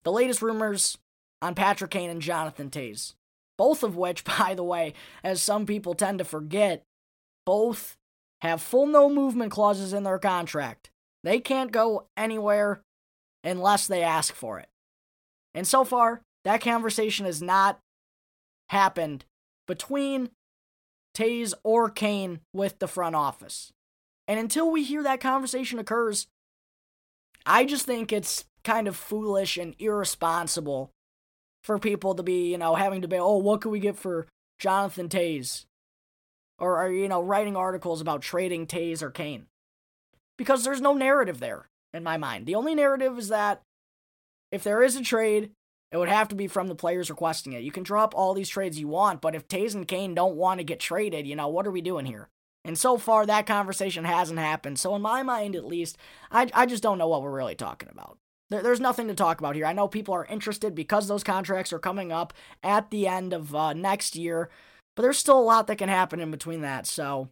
the 0.03 0.11
latest 0.11 0.41
rumors 0.41 0.97
on 1.41 1.55
Patrick 1.55 1.91
Kane 1.91 2.09
and 2.09 2.21
Jonathan 2.21 2.69
Toews, 2.69 3.13
both 3.57 3.83
of 3.83 3.95
which, 3.95 4.23
by 4.39 4.53
the 4.55 4.63
way, 4.63 4.93
as 5.23 5.41
some 5.41 5.65
people 5.65 5.93
tend 5.93 6.19
to 6.19 6.25
forget, 6.25 6.83
both 7.45 7.97
have 8.41 8.61
full 8.61 8.87
no 8.87 9.09
movement 9.09 9.51
clauses 9.51 9.93
in 9.93 10.03
their 10.03 10.19
contract. 10.19 10.89
They 11.23 11.39
can't 11.39 11.71
go 11.71 12.07
anywhere 12.15 12.81
unless 13.43 13.87
they 13.87 14.03
ask 14.03 14.33
for 14.33 14.59
it. 14.59 14.69
And 15.53 15.65
so 15.67 15.83
far, 15.83 16.21
that 16.43 16.61
conversation 16.61 17.25
has 17.25 17.41
not 17.41 17.79
happened 18.69 19.25
between 19.67 20.29
Toews 21.15 21.53
or 21.63 21.89
Kane 21.89 22.41
with 22.53 22.79
the 22.79 22.87
front 22.87 23.15
office. 23.15 23.71
And 24.27 24.39
until 24.39 24.69
we 24.69 24.83
hear 24.83 25.03
that 25.03 25.19
conversation 25.19 25.79
occurs, 25.79 26.27
I 27.45 27.65
just 27.65 27.85
think 27.85 28.11
it's 28.11 28.45
kind 28.63 28.87
of 28.87 28.95
foolish 28.95 29.57
and 29.57 29.75
irresponsible 29.79 30.91
for 31.63 31.79
people 31.79 32.15
to 32.15 32.23
be, 32.23 32.51
you 32.51 32.57
know, 32.57 32.75
having 32.75 33.01
to 33.01 33.07
be, 33.07 33.17
oh, 33.17 33.37
what 33.37 33.61
can 33.61 33.71
we 33.71 33.79
get 33.79 33.95
for 33.95 34.27
Jonathan 34.59 35.09
Toews? 35.09 35.65
Or 36.59 36.77
are, 36.77 36.91
you 36.91 37.07
know, 37.07 37.21
writing 37.21 37.55
articles 37.55 38.01
about 38.01 38.21
trading 38.21 38.65
Toews 38.65 39.01
or 39.01 39.11
Kane. 39.11 39.45
Because 40.37 40.63
there's 40.63 40.81
no 40.81 40.93
narrative 40.93 41.39
there, 41.39 41.69
in 41.93 42.03
my 42.03 42.17
mind. 42.17 42.45
The 42.45 42.55
only 42.55 42.75
narrative 42.75 43.17
is 43.17 43.29
that 43.29 43.61
if 44.51 44.63
there 44.63 44.81
is 44.81 44.95
a 44.95 45.03
trade, 45.03 45.51
it 45.91 45.97
would 45.97 46.09
have 46.09 46.27
to 46.29 46.35
be 46.35 46.47
from 46.47 46.67
the 46.67 46.75
players 46.75 47.09
requesting 47.09 47.53
it. 47.53 47.63
You 47.63 47.71
can 47.71 47.83
drop 47.83 48.13
all 48.15 48.33
these 48.33 48.49
trades 48.49 48.79
you 48.79 48.87
want, 48.87 49.21
but 49.21 49.35
if 49.35 49.47
Toews 49.47 49.75
and 49.75 49.87
Kane 49.87 50.13
don't 50.13 50.35
want 50.35 50.59
to 50.59 50.63
get 50.63 50.79
traded, 50.79 51.27
you 51.27 51.35
know, 51.35 51.47
what 51.47 51.65
are 51.65 51.71
we 51.71 51.81
doing 51.81 52.05
here? 52.05 52.29
And 52.65 52.77
so 52.77 52.97
far, 52.97 53.25
that 53.25 53.45
conversation 53.45 54.03
hasn't 54.03 54.39
happened. 54.39 54.77
So, 54.77 54.93
in 54.95 55.01
my 55.01 55.23
mind, 55.23 55.55
at 55.55 55.65
least, 55.65 55.97
I, 56.29 56.49
I 56.53 56.65
just 56.65 56.83
don't 56.83 56.97
know 56.97 57.07
what 57.07 57.21
we're 57.21 57.31
really 57.31 57.55
talking 57.55 57.87
about. 57.89 58.17
There, 58.49 58.61
there's 58.61 58.81
nothing 58.81 59.07
to 59.07 59.13
talk 59.13 59.39
about 59.39 59.55
here. 59.55 59.65
I 59.65 59.71
know 59.71 59.87
people 59.87 60.13
are 60.13 60.25
interested 60.25 60.75
because 60.75 61.07
those 61.07 61.23
contracts 61.23 61.71
are 61.71 61.79
coming 61.79 62.11
up 62.11 62.33
at 62.61 62.91
the 62.91 63.07
end 63.07 63.31
of 63.31 63.55
uh, 63.55 63.71
next 63.71 64.17
year, 64.17 64.49
but 64.97 65.03
there's 65.03 65.19
still 65.19 65.39
a 65.39 65.41
lot 65.41 65.67
that 65.67 65.77
can 65.77 65.89
happen 65.89 66.19
in 66.19 66.31
between 66.31 66.61
that. 66.61 66.87
So, 66.87 67.29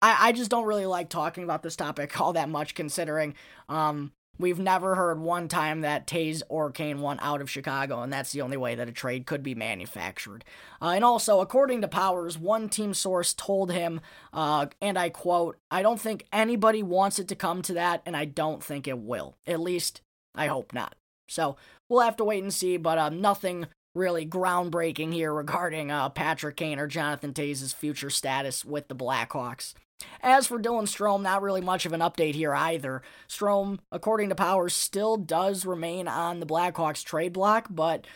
I, 0.00 0.28
I 0.28 0.32
just 0.32 0.50
don't 0.50 0.64
really 0.64 0.86
like 0.86 1.08
talking 1.08 1.42
about 1.44 1.62
this 1.62 1.76
topic 1.76 2.18
all 2.22 2.32
that 2.34 2.48
much, 2.48 2.74
considering 2.74 3.34
um, 3.68 4.12
We've 4.40 4.60
never 4.60 4.94
heard 4.94 5.18
one 5.18 5.48
time 5.48 5.80
that 5.80 6.06
Toews 6.06 6.42
or 6.48 6.70
Kane 6.70 7.00
won 7.00 7.18
out 7.20 7.40
of 7.40 7.50
Chicago, 7.50 8.02
and 8.02 8.12
that's 8.12 8.30
the 8.30 8.42
only 8.42 8.56
way 8.56 8.76
that 8.76 8.88
a 8.88 8.92
trade 8.92 9.26
could 9.26 9.42
be 9.42 9.56
manufactured. 9.56 10.44
Uh, 10.80 10.90
and 10.90 11.04
also, 11.04 11.40
according 11.40 11.80
to 11.80 11.88
Powers, 11.88 12.38
one 12.38 12.68
team 12.68 12.94
source 12.94 13.34
told 13.34 13.72
him, 13.72 14.00
uh, 14.32 14.66
and 14.80 14.96
I 14.96 15.08
quote, 15.08 15.58
I 15.72 15.82
don't 15.82 16.00
think 16.00 16.26
anybody 16.32 16.84
wants 16.84 17.18
it 17.18 17.26
to 17.28 17.34
come 17.34 17.62
to 17.62 17.74
that, 17.74 18.00
and 18.06 18.16
I 18.16 18.26
don't 18.26 18.62
think 18.62 18.86
it 18.86 18.98
will. 18.98 19.36
At 19.44 19.58
least, 19.58 20.02
I 20.36 20.46
hope 20.46 20.72
not. 20.72 20.94
So, 21.28 21.56
we'll 21.88 22.00
have 22.02 22.16
to 22.18 22.24
wait 22.24 22.42
and 22.44 22.54
see, 22.54 22.76
but 22.76 22.96
uh, 22.96 23.08
nothing 23.08 23.66
really 23.98 24.24
groundbreaking 24.24 25.12
here 25.12 25.34
regarding 25.34 25.90
uh, 25.90 26.08
Patrick 26.08 26.56
Kane 26.56 26.78
or 26.78 26.86
Jonathan 26.86 27.34
Toews' 27.34 27.74
future 27.74 28.10
status 28.10 28.64
with 28.64 28.88
the 28.88 28.94
Blackhawks. 28.94 29.74
As 30.22 30.46
for 30.46 30.60
Dylan 30.60 30.84
Strome, 30.84 31.22
not 31.22 31.42
really 31.42 31.60
much 31.60 31.84
of 31.84 31.92
an 31.92 32.00
update 32.00 32.34
here 32.34 32.54
either. 32.54 33.02
Strome, 33.28 33.80
according 33.90 34.28
to 34.28 34.34
Powers, 34.36 34.72
still 34.72 35.16
does 35.16 35.66
remain 35.66 36.06
on 36.06 36.38
the 36.38 36.46
Blackhawks 36.46 37.04
trade 37.04 37.32
block, 37.32 37.66
but 37.68 38.06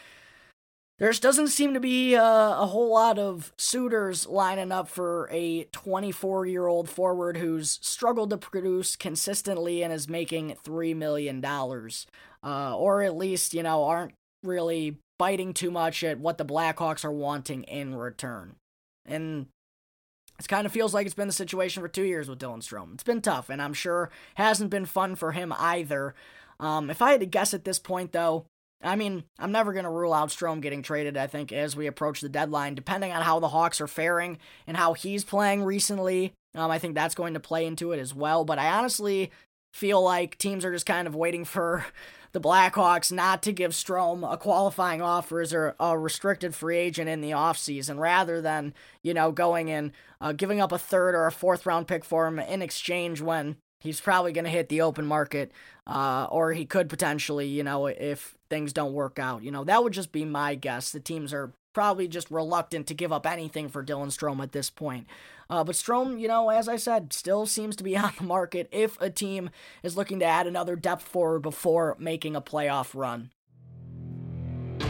there 0.99 1.13
doesn't 1.13 1.49
seem 1.49 1.75
to 1.75 1.81
be 1.81 2.15
a, 2.15 2.23
a 2.23 2.67
whole 2.67 2.93
lot 2.93 3.19
of 3.19 3.53
suitors 3.59 4.27
lining 4.29 4.71
up 4.71 4.87
for 4.89 5.29
a 5.33 5.65
24 5.73 6.47
year 6.47 6.69
old 6.69 6.89
forward 6.89 7.39
who's 7.39 7.81
struggled 7.83 8.31
to 8.31 8.37
produce 8.37 8.95
consistently 8.95 9.83
and 9.83 9.93
is 9.93 10.09
making 10.09 10.55
$3 10.65 10.95
million. 10.95 11.45
Uh, 11.45 12.77
or 12.77 13.03
at 13.03 13.17
least, 13.17 13.55
you 13.55 13.65
know, 13.65 13.83
aren't 13.83 14.15
really 14.45 14.99
biting 15.23 15.55
too 15.55 15.71
much 15.71 16.03
at 16.03 16.19
what 16.19 16.37
the 16.37 16.45
Blackhawks 16.45 17.05
are 17.05 17.13
wanting 17.13 17.63
in 17.63 17.95
return. 17.95 18.57
And 19.07 19.47
it 20.37 20.49
kind 20.49 20.67
of 20.67 20.73
feels 20.73 20.93
like 20.93 21.07
it's 21.07 21.15
been 21.15 21.29
the 21.29 21.33
situation 21.33 21.81
for 21.81 21.89
two 21.89 22.03
years 22.03 22.29
with 22.29 22.41
Dylan 22.41 22.59
Strome. 22.59 22.95
It's 22.95 23.05
been 23.05 23.23
tough, 23.23 23.49
and 23.49 23.63
I'm 23.63 23.73
sure 23.73 24.11
hasn't 24.35 24.71
been 24.71 24.85
fun 24.85 25.15
for 25.15 25.31
him 25.31 25.55
either. 25.57 26.17
Um, 26.59 26.91
if 26.91 27.01
I 27.01 27.13
had 27.13 27.21
to 27.21 27.27
guess 27.27 27.55
at 27.55 27.65
this 27.65 27.79
point, 27.79 28.11
though, 28.11 28.47
I 28.83 28.97
mean, 28.97 29.23
I'm 29.39 29.53
never 29.53 29.73
going 29.73 29.85
to 29.85 29.91
rule 29.91 30.13
out 30.13 30.31
Strome 30.31 30.61
getting 30.61 30.83
traded, 30.83 31.17
I 31.17 31.29
think, 31.29 31.53
as 31.53 31.77
we 31.77 31.87
approach 31.87 32.21
the 32.21 32.29
deadline, 32.29 32.75
depending 32.75 33.13
on 33.13 33.23
how 33.23 33.39
the 33.39 33.47
Hawks 33.47 33.81
are 33.81 33.87
faring 33.87 34.39
and 34.67 34.77
how 34.77 34.93
he's 34.93 35.23
playing 35.23 35.63
recently. 35.63 36.33
Um, 36.57 36.69
I 36.73 36.81
think 36.81 36.97
that's 36.97 37.15
going 37.15 37.35
to 37.35 37.41
play 37.41 37.65
into 37.65 37.93
it 37.93 38.01
as 38.01 38.13
well. 38.13 38.45
But 38.45 38.59
I 38.59 38.71
honestly 38.71 39.31
feel 39.73 40.03
like 40.03 40.39
teams 40.39 40.65
are 40.65 40.73
just 40.73 40.87
kind 40.87 41.09
of 41.09 41.15
waiting 41.15 41.45
for 41.45 41.87
the 42.33 42.41
Blackhawks 42.41 43.13
not 43.13 43.43
to 43.43 43.53
give 43.53 43.73
Strome 43.73 44.31
a 44.31 44.37
qualifying 44.37 45.03
offer 45.03 45.41
as 45.41 45.53
a 45.53 45.99
restricted 45.99 46.55
free 46.55 46.79
agent 46.79 47.09
in 47.09 47.21
the 47.21 47.31
offseason 47.31 47.99
rather 47.99 48.41
than, 48.41 48.73
you 49.03 49.13
know, 49.13 49.33
going 49.33 49.71
and 49.71 49.93
uh, 50.21 50.33
giving 50.33 50.61
up 50.61 50.73
a 50.73 50.79
third 50.79 51.15
or 51.15 51.27
a 51.27 51.33
fourth 51.33 51.67
round 51.67 51.87
pick 51.87 52.05
for 52.05 52.27
him 52.27 52.39
in 52.39 52.63
exchange 52.63 53.21
when 53.21 53.57
he's 53.81 54.01
probably 54.01 54.33
going 54.33 54.45
to 54.45 54.51
hit 54.51 54.69
the 54.69 54.81
open 54.81 55.05
market 55.05 55.53
uh, 55.87 56.27
or 56.31 56.53
he 56.53 56.65
could 56.65 56.89
potentially, 56.89 57.47
you 57.47 57.63
know, 57.63 57.87
if 57.87 58.35
things 58.49 58.73
don't 58.73 58.95
work 58.95 59.19
out. 59.19 59.43
You 59.43 59.51
know, 59.51 59.65
that 59.65 59.83
would 59.83 59.93
just 59.93 60.13
be 60.13 60.25
my 60.25 60.55
guess. 60.55 60.91
The 60.91 61.01
teams 61.01 61.35
are 61.35 61.53
probably 61.73 62.09
just 62.09 62.31
reluctant 62.31 62.87
to 62.89 62.95
give 62.95 63.13
up 63.13 63.27
anything 63.27 63.69
for 63.69 63.85
Dylan 63.85 64.09
Strome 64.09 64.43
at 64.43 64.53
this 64.53 64.71
point. 64.71 65.07
Uh, 65.51 65.63
but 65.63 65.75
Strome, 65.75 66.19
you 66.19 66.29
know, 66.29 66.49
as 66.49 66.69
I 66.69 66.77
said, 66.77 67.13
still 67.13 67.47
seems 67.47 67.77
to 67.77 67.85
be 67.85 67.97
on 67.99 68.13
the 68.17 68.25
market 68.25 68.69
if 68.73 69.01
a 69.01 69.11
team 69.11 69.51
is 69.83 69.97
looking 69.97 70.19
to 70.21 70.25
add 70.25 70.47
another 70.47 70.77
depth 70.77 71.03
forward 71.03 71.41
before 71.41 71.97
making 71.99 72.37
a 72.37 72.41
playoff 72.41 72.95
run. 72.95 73.31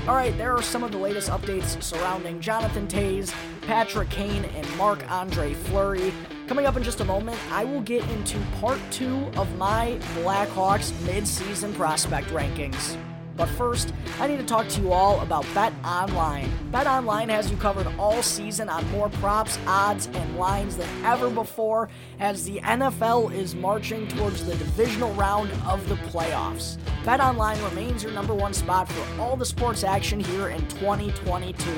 All 0.08 0.16
right, 0.16 0.36
there 0.36 0.52
are 0.52 0.62
some 0.62 0.82
of 0.82 0.90
the 0.90 0.98
latest 0.98 1.30
updates 1.30 1.80
surrounding 1.80 2.40
Jonathan 2.40 2.88
Toews, 2.88 3.32
Patrick 3.68 4.10
Kane, 4.10 4.44
and 4.46 4.76
Marc 4.76 5.08
Andre 5.08 5.54
Fleury. 5.54 6.12
Coming 6.48 6.66
up 6.66 6.76
in 6.76 6.82
just 6.82 7.00
a 7.00 7.04
moment, 7.04 7.38
I 7.52 7.62
will 7.64 7.82
get 7.82 8.02
into 8.10 8.36
part 8.60 8.80
two 8.90 9.30
of 9.36 9.56
my 9.58 9.98
Blackhawks 10.16 10.92
mid-season 11.06 11.72
prospect 11.74 12.28
rankings. 12.28 12.96
But 13.36 13.48
first, 13.50 13.92
I 14.20 14.26
need 14.26 14.38
to 14.38 14.44
talk 14.44 14.68
to 14.68 14.80
you 14.80 14.92
all 14.92 15.20
about 15.20 15.46
Bet 15.54 15.72
Online. 15.84 16.50
Bet 16.70 16.86
Online 16.86 17.28
has 17.30 17.50
you 17.50 17.56
covered 17.56 17.86
all 17.98 18.22
season 18.22 18.68
on 18.68 18.88
more 18.90 19.08
props, 19.08 19.58
odds, 19.66 20.06
and 20.12 20.36
lines 20.36 20.76
than 20.76 20.88
ever 21.04 21.30
before 21.30 21.88
as 22.20 22.44
the 22.44 22.60
NFL 22.60 23.32
is 23.32 23.54
marching 23.54 24.06
towards 24.08 24.44
the 24.44 24.54
divisional 24.56 25.12
round 25.14 25.50
of 25.66 25.86
the 25.88 25.94
playoffs. 25.96 26.76
Bet 27.04 27.20
Online 27.20 27.60
remains 27.64 28.02
your 28.02 28.12
number 28.12 28.34
one 28.34 28.52
spot 28.52 28.88
for 28.88 29.20
all 29.20 29.36
the 29.36 29.44
sports 29.44 29.82
action 29.82 30.20
here 30.20 30.48
in 30.48 30.60
2022. 30.68 31.70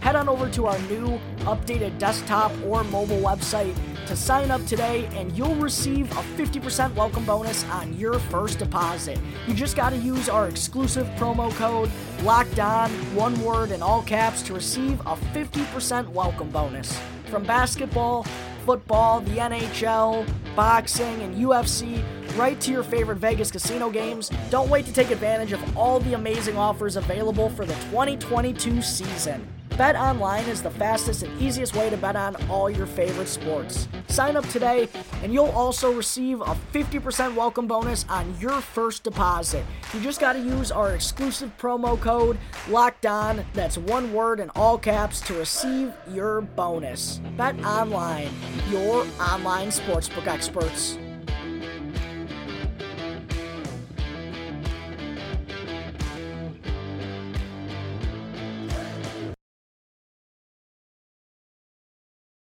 Head 0.00 0.16
on 0.16 0.28
over 0.28 0.48
to 0.50 0.66
our 0.66 0.78
new 0.80 1.20
updated 1.40 1.98
desktop 1.98 2.52
or 2.64 2.82
mobile 2.84 3.20
website 3.20 3.76
to 4.06 4.16
sign 4.16 4.50
up 4.50 4.64
today, 4.66 5.08
and 5.12 5.36
you'll 5.36 5.54
receive 5.56 6.10
a 6.12 6.22
50% 6.36 6.94
welcome 6.94 7.24
bonus 7.24 7.64
on 7.70 7.96
your 7.98 8.18
first 8.18 8.58
deposit. 8.58 9.18
You 9.46 9.54
just 9.54 9.76
got 9.76 9.90
to 9.90 9.96
use 9.96 10.28
our 10.28 10.48
exclusive 10.48 11.06
promo 11.16 11.52
code 11.54 11.90
locked 12.22 12.58
on, 12.58 12.90
one 13.14 13.40
word 13.42 13.70
in 13.70 13.82
all 13.82 14.02
caps, 14.02 14.42
to 14.42 14.54
receive 14.54 15.00
a 15.00 15.16
50% 15.16 16.08
welcome 16.08 16.50
bonus. 16.50 16.98
From 17.26 17.44
basketball, 17.44 18.24
football, 18.64 19.20
the 19.20 19.36
NHL, 19.36 20.26
boxing, 20.54 21.22
and 21.22 21.34
UFC, 21.36 22.02
right 22.36 22.60
to 22.60 22.70
your 22.70 22.82
favorite 22.82 23.18
Vegas 23.18 23.50
casino 23.50 23.90
games. 23.90 24.30
Don't 24.50 24.68
wait 24.68 24.86
to 24.86 24.92
take 24.92 25.10
advantage 25.10 25.52
of 25.52 25.76
all 25.76 26.00
the 26.00 26.14
amazing 26.14 26.56
offers 26.56 26.96
available 26.96 27.48
for 27.50 27.64
the 27.64 27.74
2022 27.74 28.82
season. 28.82 29.46
Bet 29.80 29.96
online 29.96 30.44
is 30.44 30.62
the 30.62 30.70
fastest 30.70 31.22
and 31.22 31.40
easiest 31.40 31.74
way 31.74 31.88
to 31.88 31.96
bet 31.96 32.14
on 32.14 32.36
all 32.50 32.68
your 32.68 32.84
favorite 32.84 33.28
sports. 33.28 33.88
Sign 34.08 34.36
up 34.36 34.46
today, 34.50 34.90
and 35.22 35.32
you'll 35.32 35.46
also 35.46 35.90
receive 35.90 36.42
a 36.42 36.54
50% 36.74 37.34
welcome 37.34 37.66
bonus 37.66 38.04
on 38.10 38.38
your 38.38 38.60
first 38.60 39.04
deposit. 39.04 39.64
You 39.94 40.02
just 40.02 40.20
got 40.20 40.34
to 40.34 40.38
use 40.38 40.70
our 40.70 40.94
exclusive 40.94 41.50
promo 41.56 41.98
code 41.98 42.36
Locked 42.68 43.06
On. 43.06 43.42
That's 43.54 43.78
one 43.78 44.12
word 44.12 44.38
in 44.38 44.50
all 44.50 44.76
caps 44.76 45.22
to 45.22 45.32
receive 45.32 45.94
your 46.10 46.42
bonus. 46.42 47.22
Bet 47.38 47.58
online, 47.64 48.28
your 48.68 49.06
online 49.18 49.68
sportsbook 49.68 50.26
experts. 50.26 50.98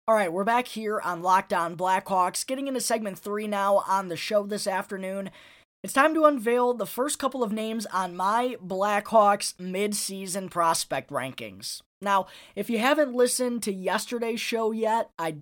All 0.05 0.15
right, 0.15 0.33
we're 0.33 0.43
back 0.43 0.67
here 0.67 0.99
on 0.99 1.21
Locked 1.21 1.53
On 1.53 1.77
Blackhawks, 1.77 2.45
getting 2.45 2.67
into 2.67 2.81
segment 2.81 3.17
three 3.17 3.47
now 3.47 3.85
on 3.87 4.09
the 4.09 4.17
show 4.17 4.43
this 4.43 4.67
afternoon. 4.67 5.31
It's 5.81 5.93
time 5.93 6.13
to 6.15 6.25
unveil 6.25 6.73
the 6.73 6.85
first 6.85 7.17
couple 7.17 7.41
of 7.41 7.53
names 7.53 7.85
on 7.85 8.13
my 8.13 8.57
Blackhawks 8.61 9.57
mid-season 9.61 10.49
prospect 10.49 11.09
rankings. 11.09 11.79
Now, 12.01 12.27
if 12.53 12.69
you 12.69 12.79
haven't 12.79 13.13
listened 13.13 13.63
to 13.63 13.73
yesterday's 13.73 14.41
show 14.41 14.73
yet, 14.73 15.09
I 15.17 15.37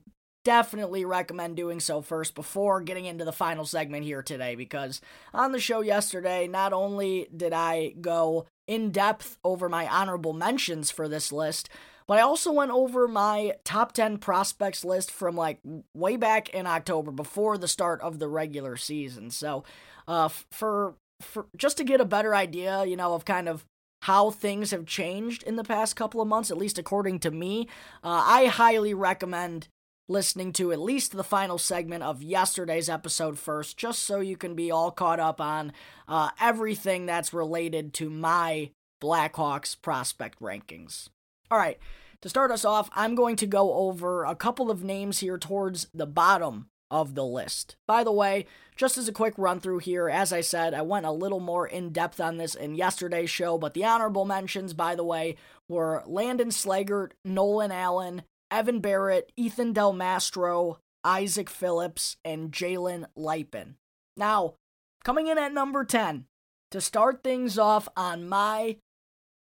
definitely 0.45 1.06
recommend 1.06 1.56
doing 1.56 1.80
so 1.80 2.04
first 2.04 2.36
before 2.36 2.82
getting 2.82 3.06
into 3.06 3.26
the 3.26 3.32
final 3.32 3.65
segment 3.65 4.04
here 4.04 4.21
today 4.21 4.54
because 4.54 5.02
on 5.34 5.54
the 5.54 5.60
show 5.60 5.82
yesterday, 5.82 6.47
not 6.47 6.71
only 6.71 7.28
did 7.36 7.52
I 7.52 7.95
go 8.00 8.45
in 8.67 8.91
depth 8.91 9.39
over 9.43 9.67
my 9.67 9.88
honorable 9.88 10.34
mentions 10.34 10.91
for 10.91 11.08
this 11.08 11.32
list, 11.32 11.67
but 12.12 12.17
I 12.17 12.24
also 12.24 12.52
went 12.52 12.71
over 12.71 13.08
my 13.08 13.54
top 13.63 13.93
10 13.93 14.17
prospects 14.17 14.84
list 14.84 15.10
from 15.10 15.38
like 15.38 15.60
way 15.95 16.17
back 16.17 16.50
in 16.50 16.67
October 16.67 17.10
before 17.10 17.58
the 17.58 17.69
start 17.69 18.02
of 18.02 18.19
the 18.19 18.28
regular 18.28 18.76
season. 18.76 19.32
So, 19.32 19.63
uh, 20.10 20.28
for 20.52 20.95
for 21.21 21.45
just 21.56 21.78
to 21.78 21.86
get 21.86 22.02
a 22.02 22.06
better 22.06 22.36
idea, 22.36 22.84
you 22.84 22.97
know, 22.97 23.13
of 23.13 23.24
kind 23.24 23.47
of 23.47 23.63
how 24.02 24.30
things 24.30 24.71
have 24.71 24.86
changed 24.86 25.41
in 25.43 25.56
the 25.56 25.63
past 25.63 25.95
couple 25.95 26.19
of 26.19 26.28
months, 26.28 26.52
at 26.52 26.58
least 26.58 26.78
according 26.78 27.19
to 27.19 27.32
me, 27.32 27.69
uh, 28.04 28.21
I 28.26 28.47
highly 28.47 28.93
recommend 28.93 29.69
listening 30.10 30.52
to 30.52 30.74
at 30.74 30.82
least 30.82 31.13
the 31.13 31.24
final 31.24 31.58
segment 31.58 32.04
of 32.04 32.21
yesterday's 32.21 32.89
episode 32.89 33.39
first, 33.39 33.78
just 33.78 34.04
so 34.04 34.19
you 34.19 34.36
can 34.36 34.54
be 34.54 34.69
all 34.69 34.91
caught 34.91 35.21
up 35.21 35.39
on 35.39 35.71
uh, 36.10 36.32
everything 36.41 37.06
that's 37.06 37.34
related 37.34 37.93
to 37.93 38.10
my 38.10 38.69
Blackhawks 39.02 39.82
prospect 39.82 40.41
rankings. 40.41 41.08
All 41.50 41.58
right, 41.58 41.78
to 42.22 42.30
start 42.30 42.52
us 42.52 42.66
off, 42.66 42.90
I'm 42.94 43.16
going 43.16 43.36
to 43.38 43.48
go 43.48 43.74
over 43.74 44.24
a 44.26 44.36
couple 44.36 44.70
of 44.70 44.84
names 44.84 45.20
here 45.20 45.38
towards 45.38 45.88
the 45.94 46.06
bottom 46.06 46.68
of 46.92 47.16
the 47.16 47.26
list. 47.26 47.78
By 47.88 48.04
the 48.04 48.12
way, 48.12 48.46
just 48.76 48.98
as 48.98 49.08
a 49.08 49.14
quick 49.14 49.34
run 49.38 49.60
through 49.60 49.80
here, 49.80 50.10
as 50.10 50.34
I 50.34 50.42
said, 50.42 50.74
I 50.74 50.82
went 50.82 51.06
a 51.06 51.12
little 51.12 51.40
more 51.40 51.66
in 51.66 51.92
depth 51.92 52.20
on 52.20 52.38
this 52.38 52.54
in 52.54 52.76
yesterday's 52.76 53.30
show, 53.30 53.58
but 53.58 53.74
the 53.74 53.86
honorable 53.86 54.26
mentions, 54.26 54.74
by 54.74 54.96
the 54.96 55.04
way, 55.04 55.38
were 55.70 56.04
Landon 56.06 56.50
Slaggert, 56.50 57.12
Nolan 57.24 57.72
Allan, 57.72 58.24
Evan 58.52 58.82
Barrett, 58.82 59.32
Ethan 59.38 59.72
Del 59.72 59.94
Mastro, 59.94 60.80
Isaak 61.04 61.50
Phillips, 61.50 62.18
and 62.26 62.52
Jalen 62.52 63.06
Luypen. 63.18 63.76
Now, 64.18 64.56
coming 65.04 65.28
in 65.28 65.38
at 65.38 65.54
number 65.54 65.86
10, 65.86 66.26
to 66.72 66.82
start 66.82 67.24
things 67.24 67.58
off 67.58 67.88
on 67.96 68.28
my 68.28 68.78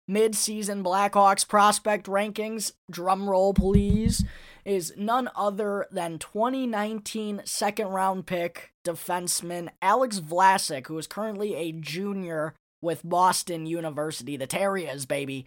mid-season 0.09 0.83
Blackhawks 0.83 1.47
prospect 1.47 2.07
rankings, 2.07 2.73
drum 2.89 3.29
roll 3.29 3.53
please, 3.53 4.25
is 4.65 4.91
none 4.97 5.29
other 5.35 5.85
than 5.91 6.17
2019 6.17 7.43
second 7.45 7.87
round 7.87 8.25
pick 8.25 8.73
defenseman 8.85 9.69
Alex 9.81 10.19
Vlasic, 10.19 10.87
who 10.87 10.97
is 10.97 11.07
currently 11.07 11.55
a 11.55 11.71
junior 11.71 12.55
with 12.81 13.07
Boston 13.07 13.65
University, 13.65 14.35
the 14.35 14.47
Terriers, 14.47 15.05
baby. 15.05 15.45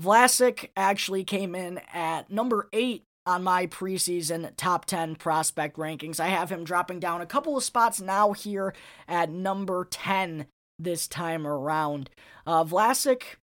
Vlasic 0.00 0.70
actually 0.76 1.22
came 1.22 1.54
in 1.54 1.78
at 1.92 2.30
number 2.30 2.68
8 2.72 3.04
on 3.26 3.44
my 3.44 3.66
preseason 3.66 4.50
top 4.56 4.86
10 4.86 5.16
prospect 5.16 5.76
rankings. 5.76 6.18
I 6.18 6.28
have 6.28 6.50
him 6.50 6.64
dropping 6.64 6.98
down 6.98 7.20
a 7.20 7.26
couple 7.26 7.56
of 7.56 7.62
spots 7.62 8.00
now 8.00 8.32
here 8.32 8.74
at 9.06 9.30
number 9.30 9.86
10 9.90 10.46
this 10.78 11.06
time 11.06 11.46
around. 11.46 12.10
Uh, 12.46 12.64
Vlasic 12.64 13.36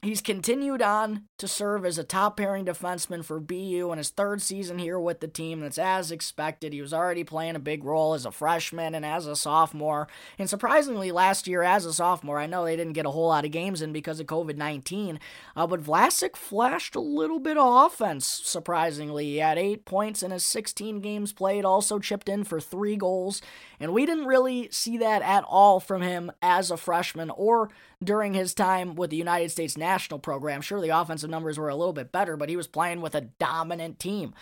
He's 0.00 0.20
continued 0.20 0.80
on 0.80 1.24
to 1.38 1.48
serve 1.48 1.84
as 1.84 1.98
a 1.98 2.04
top 2.04 2.36
pairing 2.36 2.64
defenseman 2.64 3.24
for 3.24 3.40
BU 3.40 3.90
in 3.90 3.98
his 3.98 4.10
third 4.10 4.40
season 4.40 4.78
here 4.78 4.98
with 4.98 5.18
the 5.18 5.26
team. 5.26 5.58
That's 5.58 5.76
as 5.76 6.12
expected. 6.12 6.72
He 6.72 6.80
was 6.80 6.94
already 6.94 7.24
playing 7.24 7.56
a 7.56 7.60
big 7.60 7.82
role 7.82 8.14
as 8.14 8.24
a 8.24 8.30
freshman 8.30 8.94
and 8.94 9.04
as 9.04 9.26
a 9.26 9.34
sophomore. 9.34 10.06
And 10.38 10.48
surprisingly, 10.48 11.10
last 11.10 11.48
year 11.48 11.64
as 11.64 11.84
a 11.84 11.92
sophomore, 11.92 12.38
I 12.38 12.46
know 12.46 12.64
they 12.64 12.76
didn't 12.76 12.92
get 12.92 13.06
a 13.06 13.10
whole 13.10 13.26
lot 13.26 13.44
of 13.44 13.50
games 13.50 13.82
in 13.82 13.92
because 13.92 14.20
of 14.20 14.26
COVID 14.26 14.56
19, 14.56 15.18
uh, 15.56 15.66
but 15.66 15.82
Vlasic 15.82 16.36
flashed 16.36 16.94
a 16.94 17.00
little 17.00 17.40
bit 17.40 17.58
of 17.58 17.86
offense, 17.92 18.28
surprisingly. 18.28 19.24
He 19.24 19.36
had 19.38 19.58
eight 19.58 19.84
points 19.84 20.22
in 20.22 20.30
his 20.30 20.46
16 20.46 21.00
games 21.00 21.32
played, 21.32 21.64
also 21.64 21.98
chipped 21.98 22.28
in 22.28 22.44
for 22.44 22.60
three 22.60 22.94
goals. 22.94 23.42
And 23.80 23.92
we 23.92 24.06
didn't 24.06 24.26
really 24.26 24.68
see 24.70 24.98
that 24.98 25.22
at 25.22 25.44
all 25.44 25.80
from 25.80 26.02
him 26.02 26.32
as 26.42 26.70
a 26.70 26.76
freshman 26.76 27.30
or 27.30 27.70
during 28.02 28.34
his 28.34 28.54
time 28.54 28.94
with 28.94 29.10
the 29.10 29.16
United 29.16 29.50
States 29.50 29.76
national 29.76 30.18
program. 30.18 30.60
Sure, 30.60 30.80
the 30.80 30.88
offensive 30.88 31.30
numbers 31.30 31.58
were 31.58 31.68
a 31.68 31.76
little 31.76 31.92
bit 31.92 32.12
better, 32.12 32.36
but 32.36 32.48
he 32.48 32.56
was 32.56 32.66
playing 32.66 33.00
with 33.00 33.14
a 33.14 33.28
dominant 33.38 33.98
team. 33.98 34.34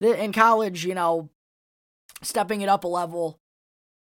In 0.00 0.32
college, 0.32 0.84
you 0.84 0.94
know, 0.94 1.28
stepping 2.22 2.62
it 2.62 2.68
up 2.68 2.84
a 2.84 2.88
level, 2.88 3.38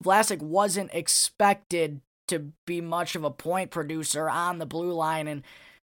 Vlasic 0.03 0.41
wasn't 0.41 0.95
expected 0.95 2.01
to 2.29 2.53
be 2.67 2.81
much 2.81 3.15
of 3.15 3.25
a 3.25 3.31
point 3.31 3.71
producer 3.71 4.29
on 4.29 4.59
the 4.59 4.67
blue 4.67 4.93
line. 4.93 5.29
And 5.29 5.43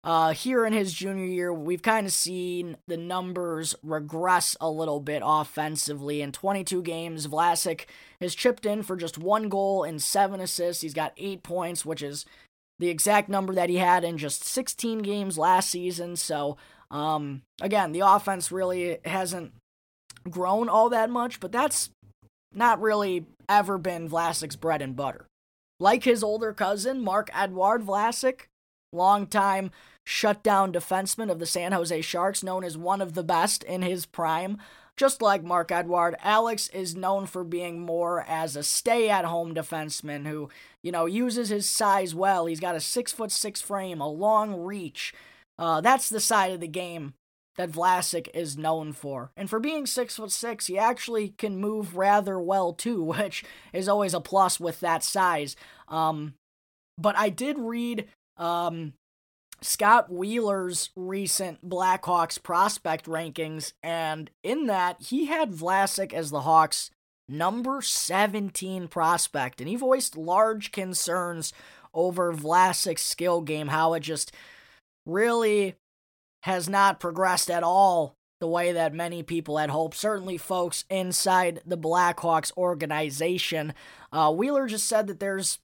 uh, 0.03 0.33
here 0.33 0.65
in 0.65 0.73
his 0.73 0.93
junior 0.93 1.25
year, 1.25 1.53
we've 1.53 1.83
kind 1.83 2.07
of 2.07 2.13
seen 2.13 2.75
the 2.87 2.97
numbers 2.97 3.75
regress 3.83 4.57
a 4.59 4.69
little 4.69 4.99
bit 4.99 5.21
offensively. 5.23 6.21
In 6.21 6.31
22 6.31 6.81
games, 6.81 7.27
Vlasic 7.27 7.85
has 8.19 8.33
chipped 8.33 8.65
in 8.65 8.81
for 8.81 8.95
just 8.95 9.19
one 9.19 9.47
goal 9.47 9.83
and 9.83 10.01
seven 10.01 10.41
assists. 10.41 10.81
He's 10.81 10.95
got 10.95 11.13
eight 11.17 11.43
points, 11.43 11.85
which 11.85 12.01
is 12.01 12.25
the 12.79 12.89
exact 12.89 13.29
number 13.29 13.53
that 13.53 13.69
he 13.69 13.77
had 13.77 14.03
in 14.03 14.17
just 14.17 14.43
16 14.43 14.99
games 14.99 15.37
last 15.37 15.69
season. 15.69 16.15
So, 16.15 16.57
um, 16.89 17.43
again, 17.61 17.91
the 17.91 17.99
offense 17.99 18.51
really 18.51 18.97
hasn't 19.05 19.53
grown 20.27 20.67
all 20.67 20.89
that 20.89 21.11
much, 21.11 21.39
but 21.39 21.51
that's 21.51 21.91
not 22.51 22.81
really 22.81 23.27
ever 23.47 23.77
been 23.77 24.09
Vlasic's 24.09 24.55
bread 24.55 24.81
and 24.81 24.95
butter. 24.95 25.27
Like 25.79 26.03
his 26.03 26.23
older 26.23 26.53
cousin, 26.53 27.01
Marc-Edouard 27.01 27.83
Vlasic, 27.83 28.41
longtime 28.91 29.71
shutdown 30.05 30.73
defenseman 30.73 31.31
of 31.31 31.39
the 31.39 31.45
San 31.45 31.71
Jose 31.71 32.01
Sharks, 32.01 32.43
known 32.43 32.63
as 32.63 32.77
one 32.77 33.01
of 33.01 33.13
the 33.13 33.23
best 33.23 33.63
in 33.63 33.81
his 33.81 34.05
prime. 34.05 34.57
just 34.97 35.21
like 35.21 35.43
Marc-Edouard, 35.43 36.15
Alex 36.21 36.67
is 36.69 36.95
known 36.95 37.25
for 37.25 37.43
being 37.43 37.79
more 37.79 38.23
as 38.27 38.55
a 38.55 38.61
stay 38.61 39.09
at 39.09 39.25
home 39.25 39.55
defenseman 39.55 40.27
who, 40.27 40.49
you 40.83 40.91
know, 40.91 41.05
uses 41.05 41.49
his 41.49 41.67
size 41.67 42.13
well. 42.13 42.45
He's 42.45 42.59
got 42.59 42.75
a 42.75 42.79
six 42.79 43.11
foot 43.11 43.31
six 43.31 43.61
frame, 43.61 43.99
a 44.01 44.07
long 44.07 44.61
reach. 44.61 45.13
Uh, 45.57 45.81
that's 45.81 46.09
the 46.09 46.19
side 46.19 46.51
of 46.51 46.59
the 46.59 46.67
game 46.67 47.13
that 47.57 47.71
Vlasic 47.71 48.27
is 48.33 48.57
known 48.57 48.93
for. 48.93 49.31
And 49.35 49.49
for 49.49 49.59
being 49.59 49.85
six 49.85 50.17
foot 50.17 50.31
six, 50.31 50.67
he 50.67 50.77
actually 50.77 51.29
can 51.29 51.57
move 51.57 51.95
rather 51.95 52.39
well 52.39 52.73
too, 52.73 53.01
which 53.15 53.43
is 53.73 53.87
always 53.87 54.13
a 54.13 54.21
plus 54.21 54.59
with 54.59 54.79
that 54.81 55.03
size. 55.03 55.55
Um, 55.87 56.35
but 56.97 57.17
I 57.17 57.29
did 57.29 57.57
read 57.57 58.07
um, 58.37 58.93
Scott 59.63 60.11
Wheeler's 60.11 60.89
recent 60.95 61.67
Blackhawks 61.67 62.41
prospect 62.41 63.05
rankings, 63.05 63.73
and 63.83 64.31
in 64.43 64.65
that, 64.65 65.01
he 65.01 65.25
had 65.25 65.51
Vlasic 65.51 66.13
as 66.13 66.31
the 66.31 66.41
Hawks' 66.41 66.89
number 67.29 67.81
17 67.81 68.87
prospect, 68.87 69.61
and 69.61 69.69
he 69.69 69.75
voiced 69.75 70.17
large 70.17 70.71
concerns 70.71 71.53
over 71.93 72.33
Vlasic's 72.33 73.03
skill 73.03 73.41
game, 73.41 73.67
how 73.67 73.93
it 73.93 73.99
just 73.99 74.31
really 75.05 75.75
has 76.43 76.67
not 76.67 76.99
progressed 76.99 77.51
at 77.51 77.63
all 77.63 78.15
the 78.39 78.47
way 78.47 78.71
that 78.71 78.93
many 78.93 79.21
people 79.21 79.57
had 79.57 79.69
hoped. 79.69 79.95
Certainly, 79.95 80.37
folks 80.37 80.85
inside 80.89 81.61
the 81.65 81.77
Blackhawks 81.77 82.51
organization. 82.57 83.75
Uh, 84.11 84.33
Wheeler 84.33 84.65
just 84.65 84.87
said 84.87 85.05
that 85.05 85.19
there's, 85.19 85.59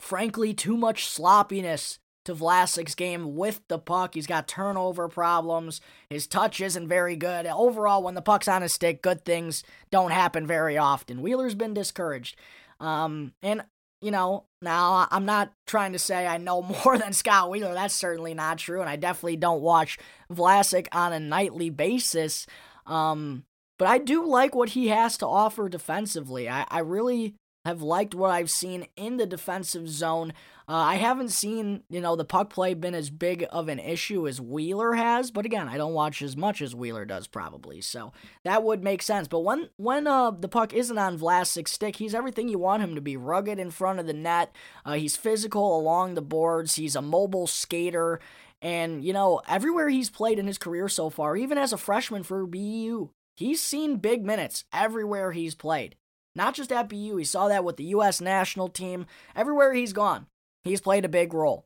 frankly, 0.00 0.54
too 0.54 0.76
much 0.76 1.06
sloppiness 1.06 1.98
to 2.28 2.34
Vlasic's 2.34 2.94
game 2.94 3.36
with 3.36 3.62
the 3.68 3.78
puck. 3.78 4.12
He's 4.12 4.26
got 4.26 4.46
turnover 4.46 5.08
problems. 5.08 5.80
His 6.10 6.26
touch 6.26 6.60
isn't 6.60 6.86
very 6.86 7.16
good. 7.16 7.46
Overall, 7.46 8.02
when 8.02 8.14
the 8.14 8.20
puck's 8.20 8.46
on 8.46 8.60
his 8.60 8.74
stick, 8.74 9.00
good 9.00 9.24
things 9.24 9.64
don't 9.90 10.10
happen 10.10 10.46
very 10.46 10.76
often. 10.76 11.22
Wheeler's 11.22 11.54
been 11.54 11.72
discouraged. 11.72 12.36
Um, 12.80 13.32
and, 13.42 13.64
you 14.02 14.10
know, 14.10 14.44
now 14.60 15.08
I'm 15.10 15.24
not 15.24 15.52
trying 15.66 15.92
to 15.94 15.98
say 15.98 16.26
I 16.26 16.36
know 16.36 16.60
more 16.84 16.98
than 16.98 17.14
Scott 17.14 17.48
Wheeler. 17.48 17.72
That's 17.72 17.94
certainly 17.94 18.34
not 18.34 18.58
true. 18.58 18.82
And 18.82 18.90
I 18.90 18.96
definitely 18.96 19.36
don't 19.36 19.62
watch 19.62 19.98
Vlasic 20.30 20.86
on 20.92 21.14
a 21.14 21.20
nightly 21.20 21.70
basis. 21.70 22.46
Um, 22.86 23.44
but 23.78 23.88
I 23.88 23.96
do 23.96 24.26
like 24.26 24.54
what 24.54 24.70
he 24.70 24.88
has 24.88 25.16
to 25.18 25.26
offer 25.26 25.70
defensively. 25.70 26.46
I, 26.46 26.66
I 26.68 26.80
really 26.80 27.36
have 27.68 27.82
liked 27.82 28.14
what 28.14 28.30
I've 28.30 28.50
seen 28.50 28.86
in 28.96 29.18
the 29.18 29.26
defensive 29.26 29.88
zone. 29.88 30.32
Uh, 30.68 30.72
I 30.74 30.94
haven't 30.96 31.30
seen, 31.30 31.82
you 31.88 32.00
know, 32.00 32.16
the 32.16 32.24
puck 32.24 32.50
play 32.50 32.74
been 32.74 32.94
as 32.94 33.08
big 33.08 33.46
of 33.50 33.68
an 33.68 33.78
issue 33.78 34.26
as 34.26 34.40
Wheeler 34.40 34.94
has, 34.94 35.30
but 35.30 35.46
again, 35.46 35.68
I 35.68 35.76
don't 35.76 35.94
watch 35.94 36.20
as 36.20 36.36
much 36.36 36.60
as 36.60 36.74
Wheeler 36.74 37.04
does 37.04 37.26
probably, 37.26 37.80
so 37.80 38.12
that 38.44 38.62
would 38.62 38.82
make 38.82 39.02
sense. 39.02 39.28
But 39.28 39.40
when 39.40 39.70
when 39.76 40.06
uh, 40.06 40.32
the 40.32 40.48
puck 40.48 40.74
isn't 40.74 40.98
on 40.98 41.18
Vlasic's 41.18 41.70
stick, 41.70 41.96
he's 41.96 42.14
everything 42.14 42.48
you 42.48 42.58
want 42.58 42.82
him 42.82 42.94
to 42.96 43.00
be. 43.00 43.16
Rugged 43.16 43.58
in 43.58 43.70
front 43.70 43.98
of 43.98 44.06
the 44.06 44.12
net, 44.12 44.54
uh, 44.84 44.94
he's 44.94 45.16
physical 45.16 45.78
along 45.78 46.14
the 46.14 46.22
boards, 46.22 46.74
he's 46.74 46.96
a 46.96 47.02
mobile 47.02 47.46
skater, 47.46 48.20
and 48.60 49.04
you 49.04 49.12
know, 49.12 49.40
everywhere 49.48 49.88
he's 49.88 50.10
played 50.10 50.38
in 50.38 50.46
his 50.46 50.58
career 50.58 50.88
so 50.88 51.08
far, 51.08 51.36
even 51.36 51.56
as 51.56 51.72
a 51.72 51.78
freshman 51.78 52.22
for 52.22 52.46
BU, 52.46 53.08
he's 53.36 53.62
seen 53.62 53.96
big 53.96 54.24
minutes 54.24 54.64
everywhere 54.72 55.32
he's 55.32 55.54
played. 55.54 55.96
Not 56.34 56.54
just 56.54 56.72
at 56.72 56.88
BU, 56.88 57.16
he 57.16 57.24
saw 57.24 57.48
that 57.48 57.64
with 57.64 57.76
the 57.76 57.84
U.S. 57.84 58.20
national 58.20 58.68
team. 58.68 59.06
Everywhere 59.34 59.74
he's 59.74 59.92
gone, 59.92 60.26
he's 60.64 60.80
played 60.80 61.04
a 61.04 61.08
big 61.08 61.34
role. 61.34 61.64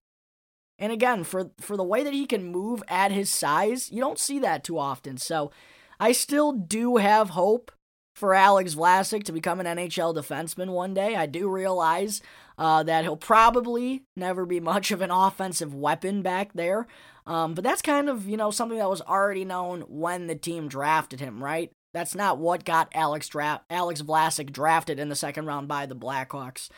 And 0.79 0.93
again, 0.93 1.25
for 1.25 1.51
for 1.61 1.77
the 1.77 1.85
way 1.85 2.03
that 2.03 2.15
he 2.15 2.27
can 2.27 2.51
move 2.51 2.83
at 2.89 3.13
his 3.13 3.31
size, 3.31 3.91
you 3.91 4.01
don't 4.01 4.19
see 4.19 4.39
that 4.41 4.65
too 4.65 4.79
often. 4.79 5.17
So 5.17 5.51
I 6.01 6.13
still 6.13 6.53
do 6.53 6.97
have 6.97 7.31
hope 7.31 7.71
for 8.15 8.35
Alex 8.35 8.75
Vlasic 8.75 9.25
to 9.25 9.33
become 9.33 9.61
an 9.61 9.67
NHL 9.67 10.15
defenseman 10.15 10.71
one 10.71 10.95
day. 10.95 11.17
I 11.17 11.27
do 11.27 11.49
realize 11.49 12.21
uh, 12.59 12.83
that 12.83 13.05
he'll 13.05 13.17
probably 13.17 14.03
never 14.17 14.45
be 14.45 14.61
much 14.61 14.91
of 14.91 15.01
an 15.01 15.11
offensive 15.11 15.75
weapon 15.75 16.23
back 16.23 16.53
there. 16.53 16.87
Um, 17.27 17.55
but 17.55 17.65
that's 17.65 17.83
kind 17.83 18.09
of, 18.09 18.29
you 18.29 18.37
know, 18.37 18.51
something 18.51 18.79
that 18.79 18.91
was 18.91 19.01
already 19.01 19.45
known 19.45 19.83
when 19.83 20.27
the 20.27 20.35
team 20.35 20.69
drafted 20.69 21.21
him, 21.21 21.43
right? 21.43 21.71
That's 21.93 22.15
not 22.15 22.39
what 22.39 22.65
got 22.65 22.91
Alex 22.95 23.29
dra- 23.29 23.63
Alex 23.69 24.03
Vlasic 24.03 24.53
drafted 24.53 24.99
in 24.99 25.09
the 25.09 25.17
second 25.17 25.47
round 25.47 25.69
by 25.69 25.87
the 25.87 25.97
Blackhawks. 25.97 26.69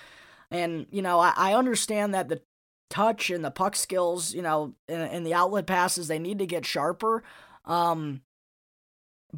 And 0.51 0.87
you 0.91 1.03
know, 1.03 1.21
I, 1.21 1.33
I 1.37 1.55
understand 1.55 2.15
that 2.15 2.29
the 2.29 2.43
touch 2.91 3.31
and 3.31 3.45
the 3.45 3.51
puck 3.51 3.77
skills, 3.77 4.35
you 4.35 4.43
know, 4.43 4.75
and, 4.89 5.27
the 5.27 5.35
outlet 5.35 5.67
passes, 5.67 6.09
they 6.09 6.19
need 6.19 6.39
to 6.39 6.47
get 6.47 6.67
sharper. 6.67 7.23
Um, 7.65 8.23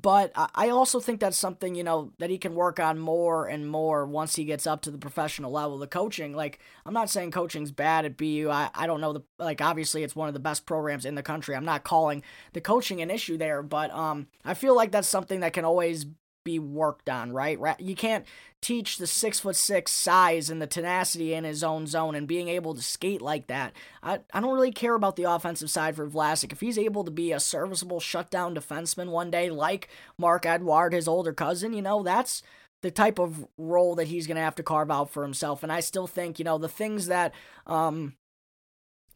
but 0.02 0.30
I 0.54 0.68
also 0.68 1.00
think 1.00 1.20
that's 1.20 1.38
something, 1.38 1.74
you 1.74 1.82
know, 1.82 2.12
that 2.18 2.28
he 2.28 2.36
can 2.36 2.54
work 2.54 2.78
on 2.78 2.98
more 2.98 3.46
and 3.46 3.66
more 3.66 4.04
once 4.04 4.36
he 4.36 4.44
gets 4.44 4.66
up 4.66 4.82
to 4.82 4.90
the 4.90 4.98
professional 4.98 5.50
level. 5.50 5.78
The 5.78 5.86
coaching, 5.86 6.34
like, 6.34 6.58
I'm 6.84 6.92
not 6.92 7.08
saying 7.08 7.30
coaching's 7.30 7.70
bad 7.70 8.04
at 8.04 8.18
BU. 8.18 8.50
I, 8.50 8.68
I 8.74 8.86
don't 8.86 9.00
know 9.00 9.14
the 9.14 9.22
like 9.38 9.62
obviously 9.62 10.02
it's 10.02 10.14
one 10.14 10.28
of 10.28 10.34
the 10.34 10.40
best 10.40 10.66
programs 10.66 11.06
in 11.06 11.14
the 11.14 11.22
country. 11.22 11.56
I'm 11.56 11.64
not 11.64 11.82
calling 11.82 12.22
the 12.52 12.60
coaching 12.60 13.00
an 13.00 13.10
issue 13.10 13.38
there, 13.38 13.62
but 13.62 13.90
um 13.92 14.26
I 14.44 14.52
feel 14.52 14.76
like 14.76 14.92
that's 14.92 15.08
something 15.08 15.40
that 15.40 15.54
can 15.54 15.64
always 15.64 16.04
be 16.46 16.58
worked 16.58 17.10
on, 17.10 17.32
right? 17.32 17.58
You 17.78 17.94
can't 17.94 18.24
teach 18.62 18.96
the 18.96 19.06
six 19.06 19.40
foot 19.40 19.56
six 19.56 19.92
size 19.92 20.48
and 20.48 20.62
the 20.62 20.66
tenacity 20.66 21.34
in 21.34 21.44
his 21.44 21.62
own 21.62 21.86
zone 21.86 22.14
and 22.14 22.26
being 22.26 22.48
able 22.48 22.74
to 22.74 22.80
skate 22.80 23.20
like 23.20 23.48
that. 23.48 23.74
I, 24.02 24.20
I 24.32 24.40
don't 24.40 24.54
really 24.54 24.72
care 24.72 24.94
about 24.94 25.16
the 25.16 25.24
offensive 25.24 25.70
side 25.70 25.94
for 25.96 26.08
Vlasic. 26.08 26.52
If 26.52 26.60
he's 26.60 26.78
able 26.78 27.04
to 27.04 27.10
be 27.10 27.32
a 27.32 27.40
serviceable 27.40 28.00
shutdown 28.00 28.54
defenseman 28.54 29.10
one 29.10 29.30
day, 29.30 29.50
like 29.50 29.88
Marc-Edouard, 30.18 30.94
his 30.94 31.06
older 31.06 31.34
cousin, 31.34 31.74
you 31.74 31.82
know, 31.82 32.02
that's 32.02 32.42
the 32.82 32.90
type 32.90 33.18
of 33.18 33.46
role 33.58 33.94
that 33.96 34.08
he's 34.08 34.26
going 34.26 34.36
to 34.36 34.42
have 34.42 34.54
to 34.56 34.62
carve 34.62 34.90
out 34.90 35.10
for 35.10 35.22
himself. 35.22 35.62
And 35.62 35.70
I 35.70 35.80
still 35.80 36.06
think, 36.06 36.38
you 36.38 36.44
know, 36.44 36.58
the 36.58 36.68
things 36.68 37.06
that 37.06 37.34
um, 37.66 38.14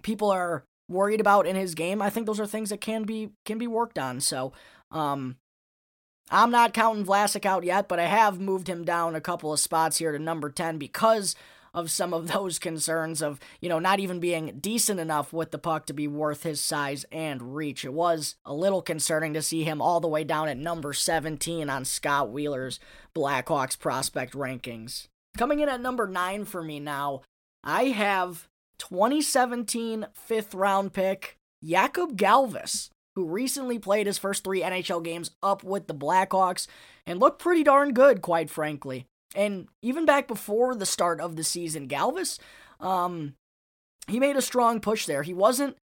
people 0.03 0.31
are 0.31 0.65
worried 0.89 1.21
about 1.21 1.47
in 1.47 1.57
his 1.57 1.75
game, 1.75 2.03
I 2.03 2.11
think 2.11 2.27
those 2.27 2.41
are 2.41 2.47
things 2.47 2.71
that 2.71 2.81
can 2.81 3.05
be 3.05 3.31
can 3.45 3.59
be 3.59 3.67
worked 3.67 3.99
on. 3.99 4.21
So, 4.21 4.53
um, 4.91 5.37
I'm 6.31 6.51
not 6.51 6.75
counting 6.75 7.05
Vlasic 7.05 7.45
out 7.45 7.65
yet, 7.65 7.89
but 7.89 7.99
I 7.99 8.07
have 8.07 8.41
moved 8.41 8.69
him 8.69 8.85
down 8.85 9.17
a 9.17 9.21
couple 9.21 9.53
of 9.53 9.59
spots 9.59 9.99
here 9.99 10.13
to 10.13 10.19
number 10.19 10.49
10 10.49 10.79
because 10.79 11.35
of 11.75 11.91
some 11.91 12.15
of 12.15 12.29
those 12.33 12.59
concerns 12.59 13.23
of, 13.23 13.41
you 13.61 13.69
know, 13.69 13.79
not 13.79 14.01
even 14.01 14.21
being 14.21 14.59
decent 14.61 15.01
enough 15.01 15.33
with 15.33 15.51
the 15.51 15.59
puck 15.59 15.87
to 15.87 15.93
be 15.93 16.07
worth 16.07 16.43
his 16.43 16.61
size 16.61 17.05
and 17.11 17.55
reach. 17.57 17.85
It 17.85 17.93
was 17.93 18.37
a 18.45 18.55
little 18.55 18.83
concerning 18.83 19.35
to 19.35 19.43
see 19.43 19.65
him 19.65 19.83
all 19.83 20.01
the 20.01 20.09
way 20.09 20.25
down 20.25 20.49
at 20.49 20.57
number 20.57 20.93
17 20.93 21.69
on 21.69 21.85
Scott 21.85 22.31
Wheeler's 22.31 22.79
Blackhawks 23.15 23.79
prospect 23.79 24.35
rankings. 24.35 25.09
Coming 25.37 25.61
in 25.61 25.69
at 25.69 25.81
number 25.81 26.07
9 26.07 26.45
for 26.45 26.63
me 26.63 26.81
now, 26.81 27.23
I 27.63 27.85
have 27.87 28.49
2017 28.79 30.07
fifth 30.15 30.55
round 30.55 30.93
pick 30.93 31.37
Jakub 31.63 32.17
Galvas 32.17 32.91
who 33.17 33.27
recently 33.27 33.79
played 33.79 34.07
his 34.07 34.19
first 34.19 34.45
three 34.45 34.63
NHL 34.63 35.03
games 35.03 35.31
up 35.43 35.65
with 35.65 35.87
the 35.87 35.95
Blackhawks 35.95 36.67
and 37.07 37.19
looked 37.19 37.43
pretty 37.43 37.63
darn 37.63 37.93
good, 37.93 38.23
quite 38.23 38.51
frankly. 38.51 39.07
And 39.35 39.69
even 39.83 40.05
back 40.05 40.27
before 40.27 40.75
the 40.75 40.87
start 40.87 41.21
of 41.21 41.37
the 41.37 41.45
season, 41.45 41.89
Galvas, 41.89 42.39
um, 42.81 43.35
he 44.09 44.19
made 44.19 44.37
a 44.37 44.43
strong 44.43 44.81
push 44.81 45.07
there. 45.07 45.23
He 45.23 45.35
wasn't 45.35 45.77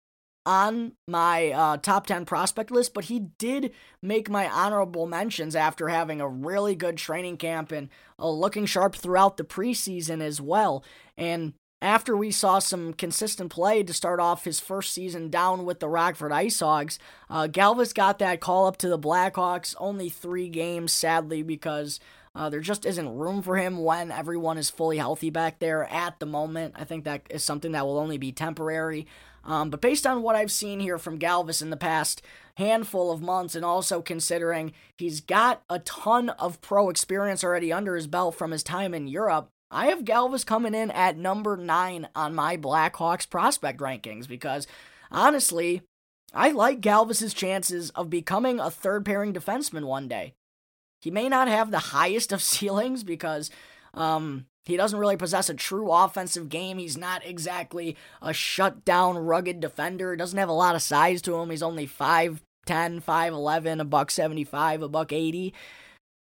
on 0.47 0.93
my 1.09 1.51
uh, 1.51 1.77
top 1.79 2.07
10 2.07 2.27
prospect 2.27 2.71
list, 2.71 2.93
but 2.93 3.05
he 3.05 3.19
did 3.39 3.73
make 4.03 4.29
my 4.29 4.49
honorable 4.49 5.07
mentions 5.07 5.57
after 5.57 5.89
having 5.89 6.21
a 6.21 6.29
really 6.29 6.75
good 6.75 6.97
training 6.97 7.39
camp 7.39 7.73
and 7.73 7.89
uh, 8.19 8.29
looking 8.29 8.67
sharp 8.67 8.95
throughout 8.95 9.37
the 9.37 9.45
preseason 9.45 10.21
as 10.21 10.41
well. 10.41 10.85
And 11.17 11.55
after 11.83 12.17
we 12.17 12.31
saw 12.31 12.59
some 12.59 12.95
consistent 12.95 13.51
play 13.51 13.83
to 13.83 13.93
start 13.93 14.21
off 14.21 14.45
his 14.45 14.61
first 14.61 14.93
season 14.93 15.29
down 15.29 15.65
with 15.65 15.81
the 15.81 15.89
Rockford 15.89 16.33
Ice 16.33 16.61
Hogs, 16.61 16.99
uh, 17.29 17.47
Galvas 17.47 17.95
got 17.95 18.19
that 18.21 18.41
call 18.41 18.67
up 18.67 18.79
to 18.79 18.89
the 18.89 18.99
Blackhawks. 18.99 19.75
Only 19.79 20.09
three 20.09 20.49
games, 20.49 20.93
sadly, 20.93 21.43
because 21.43 22.01
uh, 22.35 22.49
there 22.49 22.61
just 22.61 22.85
isn't 22.87 23.17
room 23.17 23.43
for 23.43 23.57
him 23.57 23.79
when 23.79 24.11
everyone 24.11 24.59
is 24.59 24.71
fully 24.71 24.99
healthy 24.99 25.31
back 25.31 25.59
there 25.59 25.85
at 25.85 26.19
the 26.19 26.27
moment. 26.27 26.75
I 26.77 26.85
think 26.85 27.05
that 27.05 27.23
is 27.31 27.45
something 27.45 27.73
that 27.73 27.87
will 27.87 27.99
only 27.99 28.19
be 28.19 28.33
temporary. 28.33 29.07
Um, 29.45 29.71
but 29.71 29.81
based 29.81 30.07
on 30.07 30.23
what 30.23 30.37
I've 30.37 30.51
seen 30.51 30.81
here 30.81 30.99
from 30.99 31.19
Galvas 31.19 31.61
in 31.61 31.71
the 31.71 31.77
past 31.77 32.23
handful 32.57 33.13
of 33.13 33.21
months, 33.21 33.55
and 33.55 33.65
also 33.65 34.01
considering 34.01 34.73
he's 34.97 35.21
got 35.21 35.63
a 35.69 35.81
ton 35.81 36.31
of 36.31 36.61
pro 36.61 36.89
experience 36.89 37.45
already 37.45 37.73
under 37.73 37.95
his 37.95 38.07
belt 38.07 38.37
from 38.37 38.53
his 38.53 38.63
time 38.63 38.95
in 38.95 39.07
Europe, 39.07 39.51
I 39.71 39.87
have 39.87 40.05
Galvas 40.05 40.47
coming 40.47 40.75
in 40.75 40.91
at 40.91 41.17
number 41.17 41.57
nine 41.57 42.09
on 42.15 42.35
my 42.35 42.57
Blackhawks 42.57 43.29
prospect 43.29 43.81
rankings 43.81 44.29
because 44.29 44.67
honestly, 45.11 45.83
I 46.33 46.51
like 46.51 46.81
Galvas's 46.81 47.35
chances 47.35 47.91
of 47.91 48.11
becoming 48.11 48.61
a 48.61 48.71
third 48.71 49.05
pairing 49.05 49.33
defenseman 49.33 49.85
one 49.85 50.09
day. 50.09 50.35
He 51.01 51.11
may 51.11 51.29
not 51.29 51.49
have 51.49 51.71
the 51.71 51.79
highest 51.79 52.33
of 52.33 52.43
ceilings 52.43 53.05
because 53.05 53.51
um, 53.95 54.47
he 54.65 54.77
doesn't 54.77 54.99
really 54.99 55.17
possess 55.17 55.49
a 55.49 55.55
true 55.55 55.93
offensive 55.93 56.49
game. 56.49 56.79
He's 56.79 56.97
not 56.97 57.25
exactly 57.25 57.97
a 58.23 58.33
shutdown, 58.33 59.19
rugged 59.19 59.61
defender. 59.61 60.17
Doesn't 60.17 60.39
have 60.39 60.49
a 60.49 60.53
lot 60.53 60.75
of 60.75 60.83
size 60.83 61.21
to 61.23 61.37
him. 61.37 61.51
He's 61.51 61.63
only 61.63 61.87
five 61.87 62.43
10, 62.67 63.01
5, 63.01 63.33
11, 63.33 63.81
a 63.81 63.85
buck 63.85 64.11
75, 64.11 64.83
a 64.83 64.89
buck 64.89 65.13
80. 65.13 65.53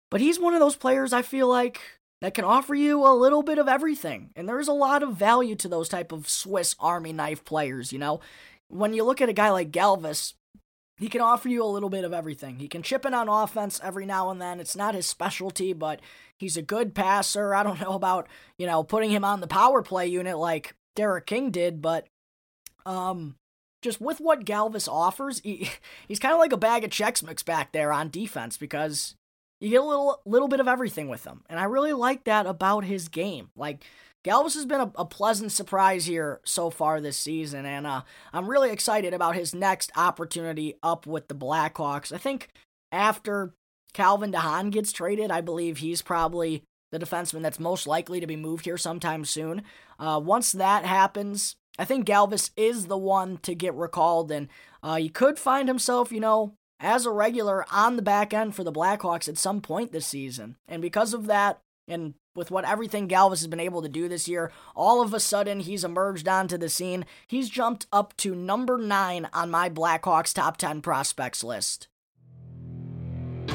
But 0.10 0.22
he's 0.22 0.40
one 0.40 0.54
of 0.54 0.60
those 0.60 0.76
players 0.76 1.14
I 1.14 1.22
feel 1.22 1.48
like 1.48 1.82
that 2.21 2.34
can 2.34 2.45
offer 2.45 2.73
you 2.73 3.06
a 3.06 3.13
little 3.13 3.43
bit 3.43 3.58
of 3.58 3.67
everything. 3.67 4.30
And 4.36 4.47
there's 4.47 4.67
a 4.67 4.73
lot 4.73 5.04
of 5.04 5.15
value 5.15 5.56
to 5.56 5.67
those 5.67 5.89
type 5.89 6.12
of 6.12 6.30
Swiss 6.30 6.75
Army 6.80 7.13
knife 7.13 7.43
players, 7.43 7.91
you 7.91 7.99
know. 7.99 8.19
When 8.67 8.93
you 8.93 9.04
look 9.04 9.21
at 9.21 9.30
a 9.30 9.34
guy 9.34 9.49
like 9.49 9.71
Galvas, 9.71 10.34
he 10.97 11.10
can 11.10 11.21
offer 11.21 11.49
you 11.49 11.63
a 11.63 11.67
little 11.67 11.89
bit 11.89 12.06
of 12.06 12.13
everything. 12.13 12.60
He 12.60 12.67
can 12.67 12.82
chip 12.82 13.06
in 13.06 13.13
on 13.13 13.28
offense 13.28 13.82
every 13.84 14.06
now 14.06 14.30
and 14.30 14.41
then. 14.41 14.60
It's 14.60 14.75
not 14.75 14.95
his 14.95 15.06
specialty, 15.06 15.73
but 15.73 15.99
he's 16.38 16.58
a 16.58 16.62
good 16.62 16.95
passer. 16.95 17.54
I 17.54 17.63
don't 17.63 17.82
know 17.82 17.93
about, 17.93 18.28
you 18.58 18.65
know, 18.65 18.84
putting 18.84 19.12
him 19.12 19.25
on 19.25 19.41
the 19.41 19.47
power 19.47 19.82
play 19.82 20.08
unit 20.08 20.38
like 20.38 20.75
Derek 20.95 21.25
King 21.25 21.51
did, 21.51 21.82
but 21.82 22.08
um 22.86 23.36
just 23.82 24.01
with 24.01 24.19
what 24.19 24.45
Galvas 24.45 24.88
offers, 24.88 25.41
he, 25.41 25.69
he's 26.08 26.19
kind 26.19 26.34
of 26.34 26.39
like 26.39 26.51
a 26.51 26.58
bag 26.58 26.84
of 26.84 26.89
Chex 26.89 27.23
Mix 27.23 27.43
back 27.43 27.71
there 27.71 27.93
on 27.93 28.10
defense 28.10 28.58
because 28.58 29.15
you 29.60 29.70
get 29.70 29.82
a 29.82 29.86
little 29.86 30.22
little 30.26 30.48
bit 30.48 30.60
of 30.60 30.68
everything 30.68 31.08
with 31.08 31.26
him. 31.26 31.44
And 31.50 31.60
I 31.60 31.63
really 31.63 31.94
like 31.94 32.26
that 32.26 32.46
about 32.46 32.84
his 32.84 33.08
game. 33.08 33.50
Like 33.56 33.84
Galvas 34.26 34.56
has 34.56 34.65
been 34.65 34.82
a, 34.82 34.91
a 34.96 35.06
pleasant 35.06 35.52
surprise 35.52 36.06
here 36.06 36.41
so 36.44 36.70
far 36.70 37.00
this 37.00 37.18
season, 37.18 37.65
and 37.65 37.86
uh, 37.86 38.02
I'm 38.34 38.50
really 38.50 38.72
excited 38.72 39.13
about 39.13 39.36
his 39.36 39.54
next 39.54 39.91
opportunity 39.96 40.76
up 40.82 41.06
with 41.06 41.28
the 41.28 41.36
Blackhawks. 41.36 42.12
I 42.12 42.18
think 42.18 42.50
after 42.91 43.54
Calvin 43.94 44.32
DeHaan 44.32 44.72
gets 44.72 44.91
traded, 44.91 45.30
I 45.30 45.41
believe 45.41 45.78
he's 45.78 46.02
probably 46.02 46.63
the 46.91 46.98
defenseman 46.98 47.44
that's 47.44 47.60
most 47.60 47.86
likely 47.86 48.20
to 48.20 48.28
be 48.28 48.36
moved 48.36 48.65
here 48.65 48.78
sometime 48.78 49.26
soon. 49.26 49.62
Uh, 50.00 50.20
once 50.24 50.52
that 50.54 50.86
happens, 50.86 51.56
I 51.78 51.86
think 51.86 52.08
Galvas 52.08 52.50
is 52.58 52.88
the 52.88 52.98
one 52.98 53.38
to 53.44 53.54
get 53.54 53.76
recalled, 53.76 54.32
and 54.32 54.48
uh, 54.82 54.96
he 54.96 55.10
could 55.10 55.38
find 55.38 55.68
himself, 55.68 56.12
you 56.12 56.20
know, 56.20 56.56
as 56.80 57.06
a 57.06 57.12
regular 57.12 57.66
on 57.72 57.96
the 57.96 58.02
back 58.02 58.34
end 58.34 58.56
for 58.56 58.64
the 58.64 58.72
Blackhawks 58.72 59.28
at 59.30 59.38
some 59.38 59.62
point 59.62 59.92
this 59.92 60.06
season. 60.06 60.58
And 60.68 60.82
because 60.82 61.14
of 61.14 61.28
that, 61.28 61.62
and 61.88 62.16
with 62.36 62.52
what 62.52 62.66
everything 62.66 63.08
Galvas 63.08 63.40
has 63.40 63.48
been 63.48 63.60
able 63.60 63.82
to 63.82 63.90
do 63.90 64.10
this 64.10 64.28
year, 64.28 64.52
all 64.76 65.02
of 65.02 65.14
a 65.14 65.20
sudden 65.20 65.62
he's 65.62 65.84
emerged 65.84 66.28
onto 66.28 66.58
the 66.58 66.70
scene. 66.70 67.06
He's 67.28 67.50
jumped 67.50 67.88
up 67.94 68.16
to 68.18 68.36
number 68.36 68.78
nine 68.78 69.30
on 69.34 69.50
my 69.50 69.70
Blackhawks 69.70 70.34
top 70.34 70.58
10 70.58 70.82
prospects 70.82 71.44
list. 71.44 71.88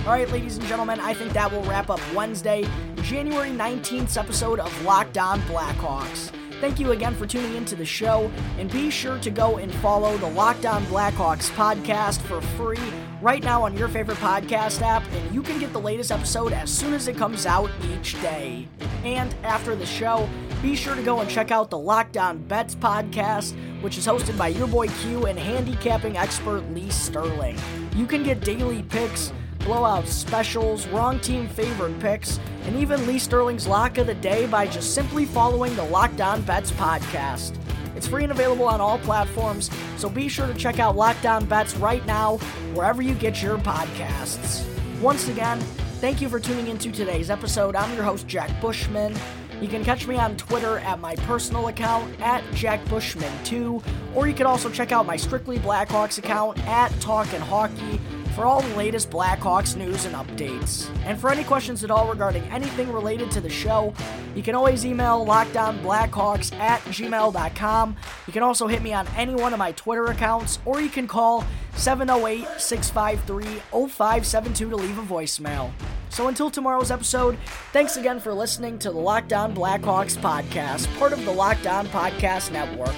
All 0.06 0.12
right, 0.12 0.30
ladies 0.30 0.56
and 0.56 0.66
gentlemen, 0.66 0.98
I 0.98 1.12
think 1.12 1.35
that 1.35 1.52
will 1.52 1.62
wrap 1.64 1.90
up 1.90 2.00
Wednesday, 2.14 2.66
January 3.02 3.50
19th 3.50 4.16
episode 4.16 4.59
of 4.59 4.85
Locked 4.85 5.18
On 5.18 5.40
Blackhawks. 5.42 6.33
Thank 6.61 6.78
you 6.78 6.92
again 6.92 7.14
for 7.14 7.26
tuning 7.26 7.54
into 7.56 7.76
the 7.76 7.85
show, 7.85 8.30
and 8.59 8.70
be 8.70 8.90
sure 8.90 9.18
to 9.18 9.30
go 9.30 9.59
and 9.59 9.72
follow 9.76 10.16
the 10.16 10.30
Locked 10.30 10.64
On 10.64 10.83
Blackhawks 10.87 11.50
podcast 11.50 12.20
for 12.22 12.40
free 12.40 12.78
right 13.20 13.42
now 13.42 13.62
on 13.62 13.76
your 13.76 13.88
favorite 13.88 14.18
podcast 14.18 14.83
app, 14.83 15.02
and 15.12 15.35
you 15.35 15.42
can 15.42 15.59
get 15.59 15.72
the 15.72 15.80
latest 15.80 16.11
episode 16.11 16.52
as 16.52 16.70
soon 16.70 16.94
as 16.94 17.09
it 17.09 17.16
comes 17.16 17.46
out 17.46 17.70
each 17.92 18.20
day. 18.22 18.66
And 19.04 19.35
after 19.42 19.74
the 19.74 19.87
show, 19.87 20.28
be 20.62 20.74
sure 20.74 20.94
to 20.94 21.02
go 21.02 21.20
and 21.20 21.30
check 21.30 21.50
out 21.50 21.70
the 21.70 21.78
Locked 21.78 22.16
On 22.16 22.38
Bets 22.38 22.74
podcast, 22.74 23.54
which 23.83 23.98
is 23.98 24.06
hosted 24.06 24.37
by 24.37 24.48
your 24.48 24.66
boy 24.66 24.88
Q 24.88 25.26
and 25.26 25.38
handicapping 25.38 26.16
expert 26.16 26.61
Lee 26.72 26.90
Sterling. 26.90 27.59
You 27.96 28.06
can 28.06 28.22
get 28.22 28.40
daily 28.40 28.83
picks 28.85 29.33
blowout 29.61 30.09
specials, 30.09 30.87
wrong 30.88 31.20
team 31.20 31.46
favorite 31.46 31.98
picks, 32.00 32.40
and 32.64 32.76
even 32.76 33.06
Lee 33.06 33.18
Sterling's 33.18 33.66
lock 33.66 33.98
of 33.98 34.06
the 34.06 34.14
day 34.14 34.46
by 34.46 34.66
just 34.66 34.94
simply 34.94 35.26
following 35.26 35.74
the 35.76 35.85
Locked 35.85 36.20
On 36.20 36.42
Bets 36.42 36.72
podcast. 36.72 37.56
It's 38.00 38.08
free 38.08 38.22
and 38.22 38.32
available 38.32 38.64
on 38.64 38.80
all 38.80 38.98
platforms, 39.00 39.68
so 39.98 40.08
be 40.08 40.26
sure 40.26 40.46
to 40.46 40.54
check 40.54 40.78
out 40.78 40.96
Locked 40.96 41.26
On 41.26 41.44
Bets 41.44 41.76
right 41.76 42.04
now, 42.06 42.38
wherever 42.72 43.02
you 43.02 43.12
get 43.12 43.42
your 43.42 43.58
podcasts. 43.58 44.64
Once 45.02 45.28
again, 45.28 45.60
thank 46.00 46.22
you 46.22 46.30
for 46.30 46.40
tuning 46.40 46.68
into 46.68 46.90
today's 46.90 47.28
episode. 47.28 47.76
I'm 47.76 47.94
your 47.94 48.04
host, 48.04 48.26
Jack 48.26 48.58
Bushman. 48.58 49.14
You 49.60 49.68
can 49.68 49.84
catch 49.84 50.06
me 50.06 50.16
on 50.16 50.34
Twitter 50.38 50.78
at 50.78 50.98
my 50.98 51.14
personal 51.14 51.68
account 51.68 52.18
at 52.22 52.42
JackBushman2, 52.52 53.84
or 54.14 54.26
you 54.26 54.32
can 54.32 54.46
also 54.46 54.70
check 54.70 54.92
out 54.92 55.04
my 55.04 55.16
Strictly 55.16 55.58
Blackhawks 55.58 56.16
account 56.16 56.58
at 56.66 56.98
Talkin' 57.02 57.42
Hockey 57.42 58.00
for 58.34 58.44
all 58.44 58.62
the 58.62 58.76
latest 58.76 59.10
Blackhawks 59.10 59.76
news 59.76 60.04
and 60.04 60.14
updates. 60.14 60.88
And 61.04 61.18
for 61.18 61.30
any 61.30 61.44
questions 61.44 61.84
at 61.84 61.90
all 61.90 62.08
regarding 62.08 62.42
anything 62.44 62.92
related 62.92 63.30
to 63.32 63.40
the 63.40 63.50
show, 63.50 63.92
you 64.34 64.42
can 64.42 64.54
always 64.54 64.84
email 64.86 65.24
lockedonblackhawks 65.26 66.52
at 66.58 66.80
gmail.com. 66.82 67.96
You 68.26 68.32
can 68.32 68.42
also 68.42 68.66
hit 68.66 68.82
me 68.82 68.92
on 68.92 69.06
any 69.16 69.34
one 69.34 69.52
of 69.52 69.58
my 69.58 69.72
Twitter 69.72 70.06
accounts, 70.06 70.58
or 70.64 70.80
you 70.80 70.88
can 70.88 71.06
call 71.06 71.44
708 71.74 72.46
653 72.60 73.44
0572 73.88 74.70
to 74.70 74.76
leave 74.76 74.98
a 74.98 75.02
voicemail. 75.02 75.70
So 76.10 76.28
until 76.28 76.50
tomorrow's 76.50 76.90
episode, 76.90 77.38
thanks 77.72 77.96
again 77.96 78.18
for 78.18 78.34
listening 78.34 78.78
to 78.80 78.90
the 78.90 78.98
Locked 78.98 79.32
On 79.32 79.54
Blackhawks 79.54 80.16
podcast, 80.16 80.92
part 80.98 81.12
of 81.12 81.24
the 81.24 81.32
Locked 81.32 81.66
On 81.66 81.86
Podcast 81.86 82.50
Network. 82.50 82.94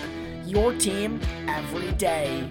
Your 0.47 0.73
team 0.75 1.21
every 1.47 1.93
day. 1.93 2.51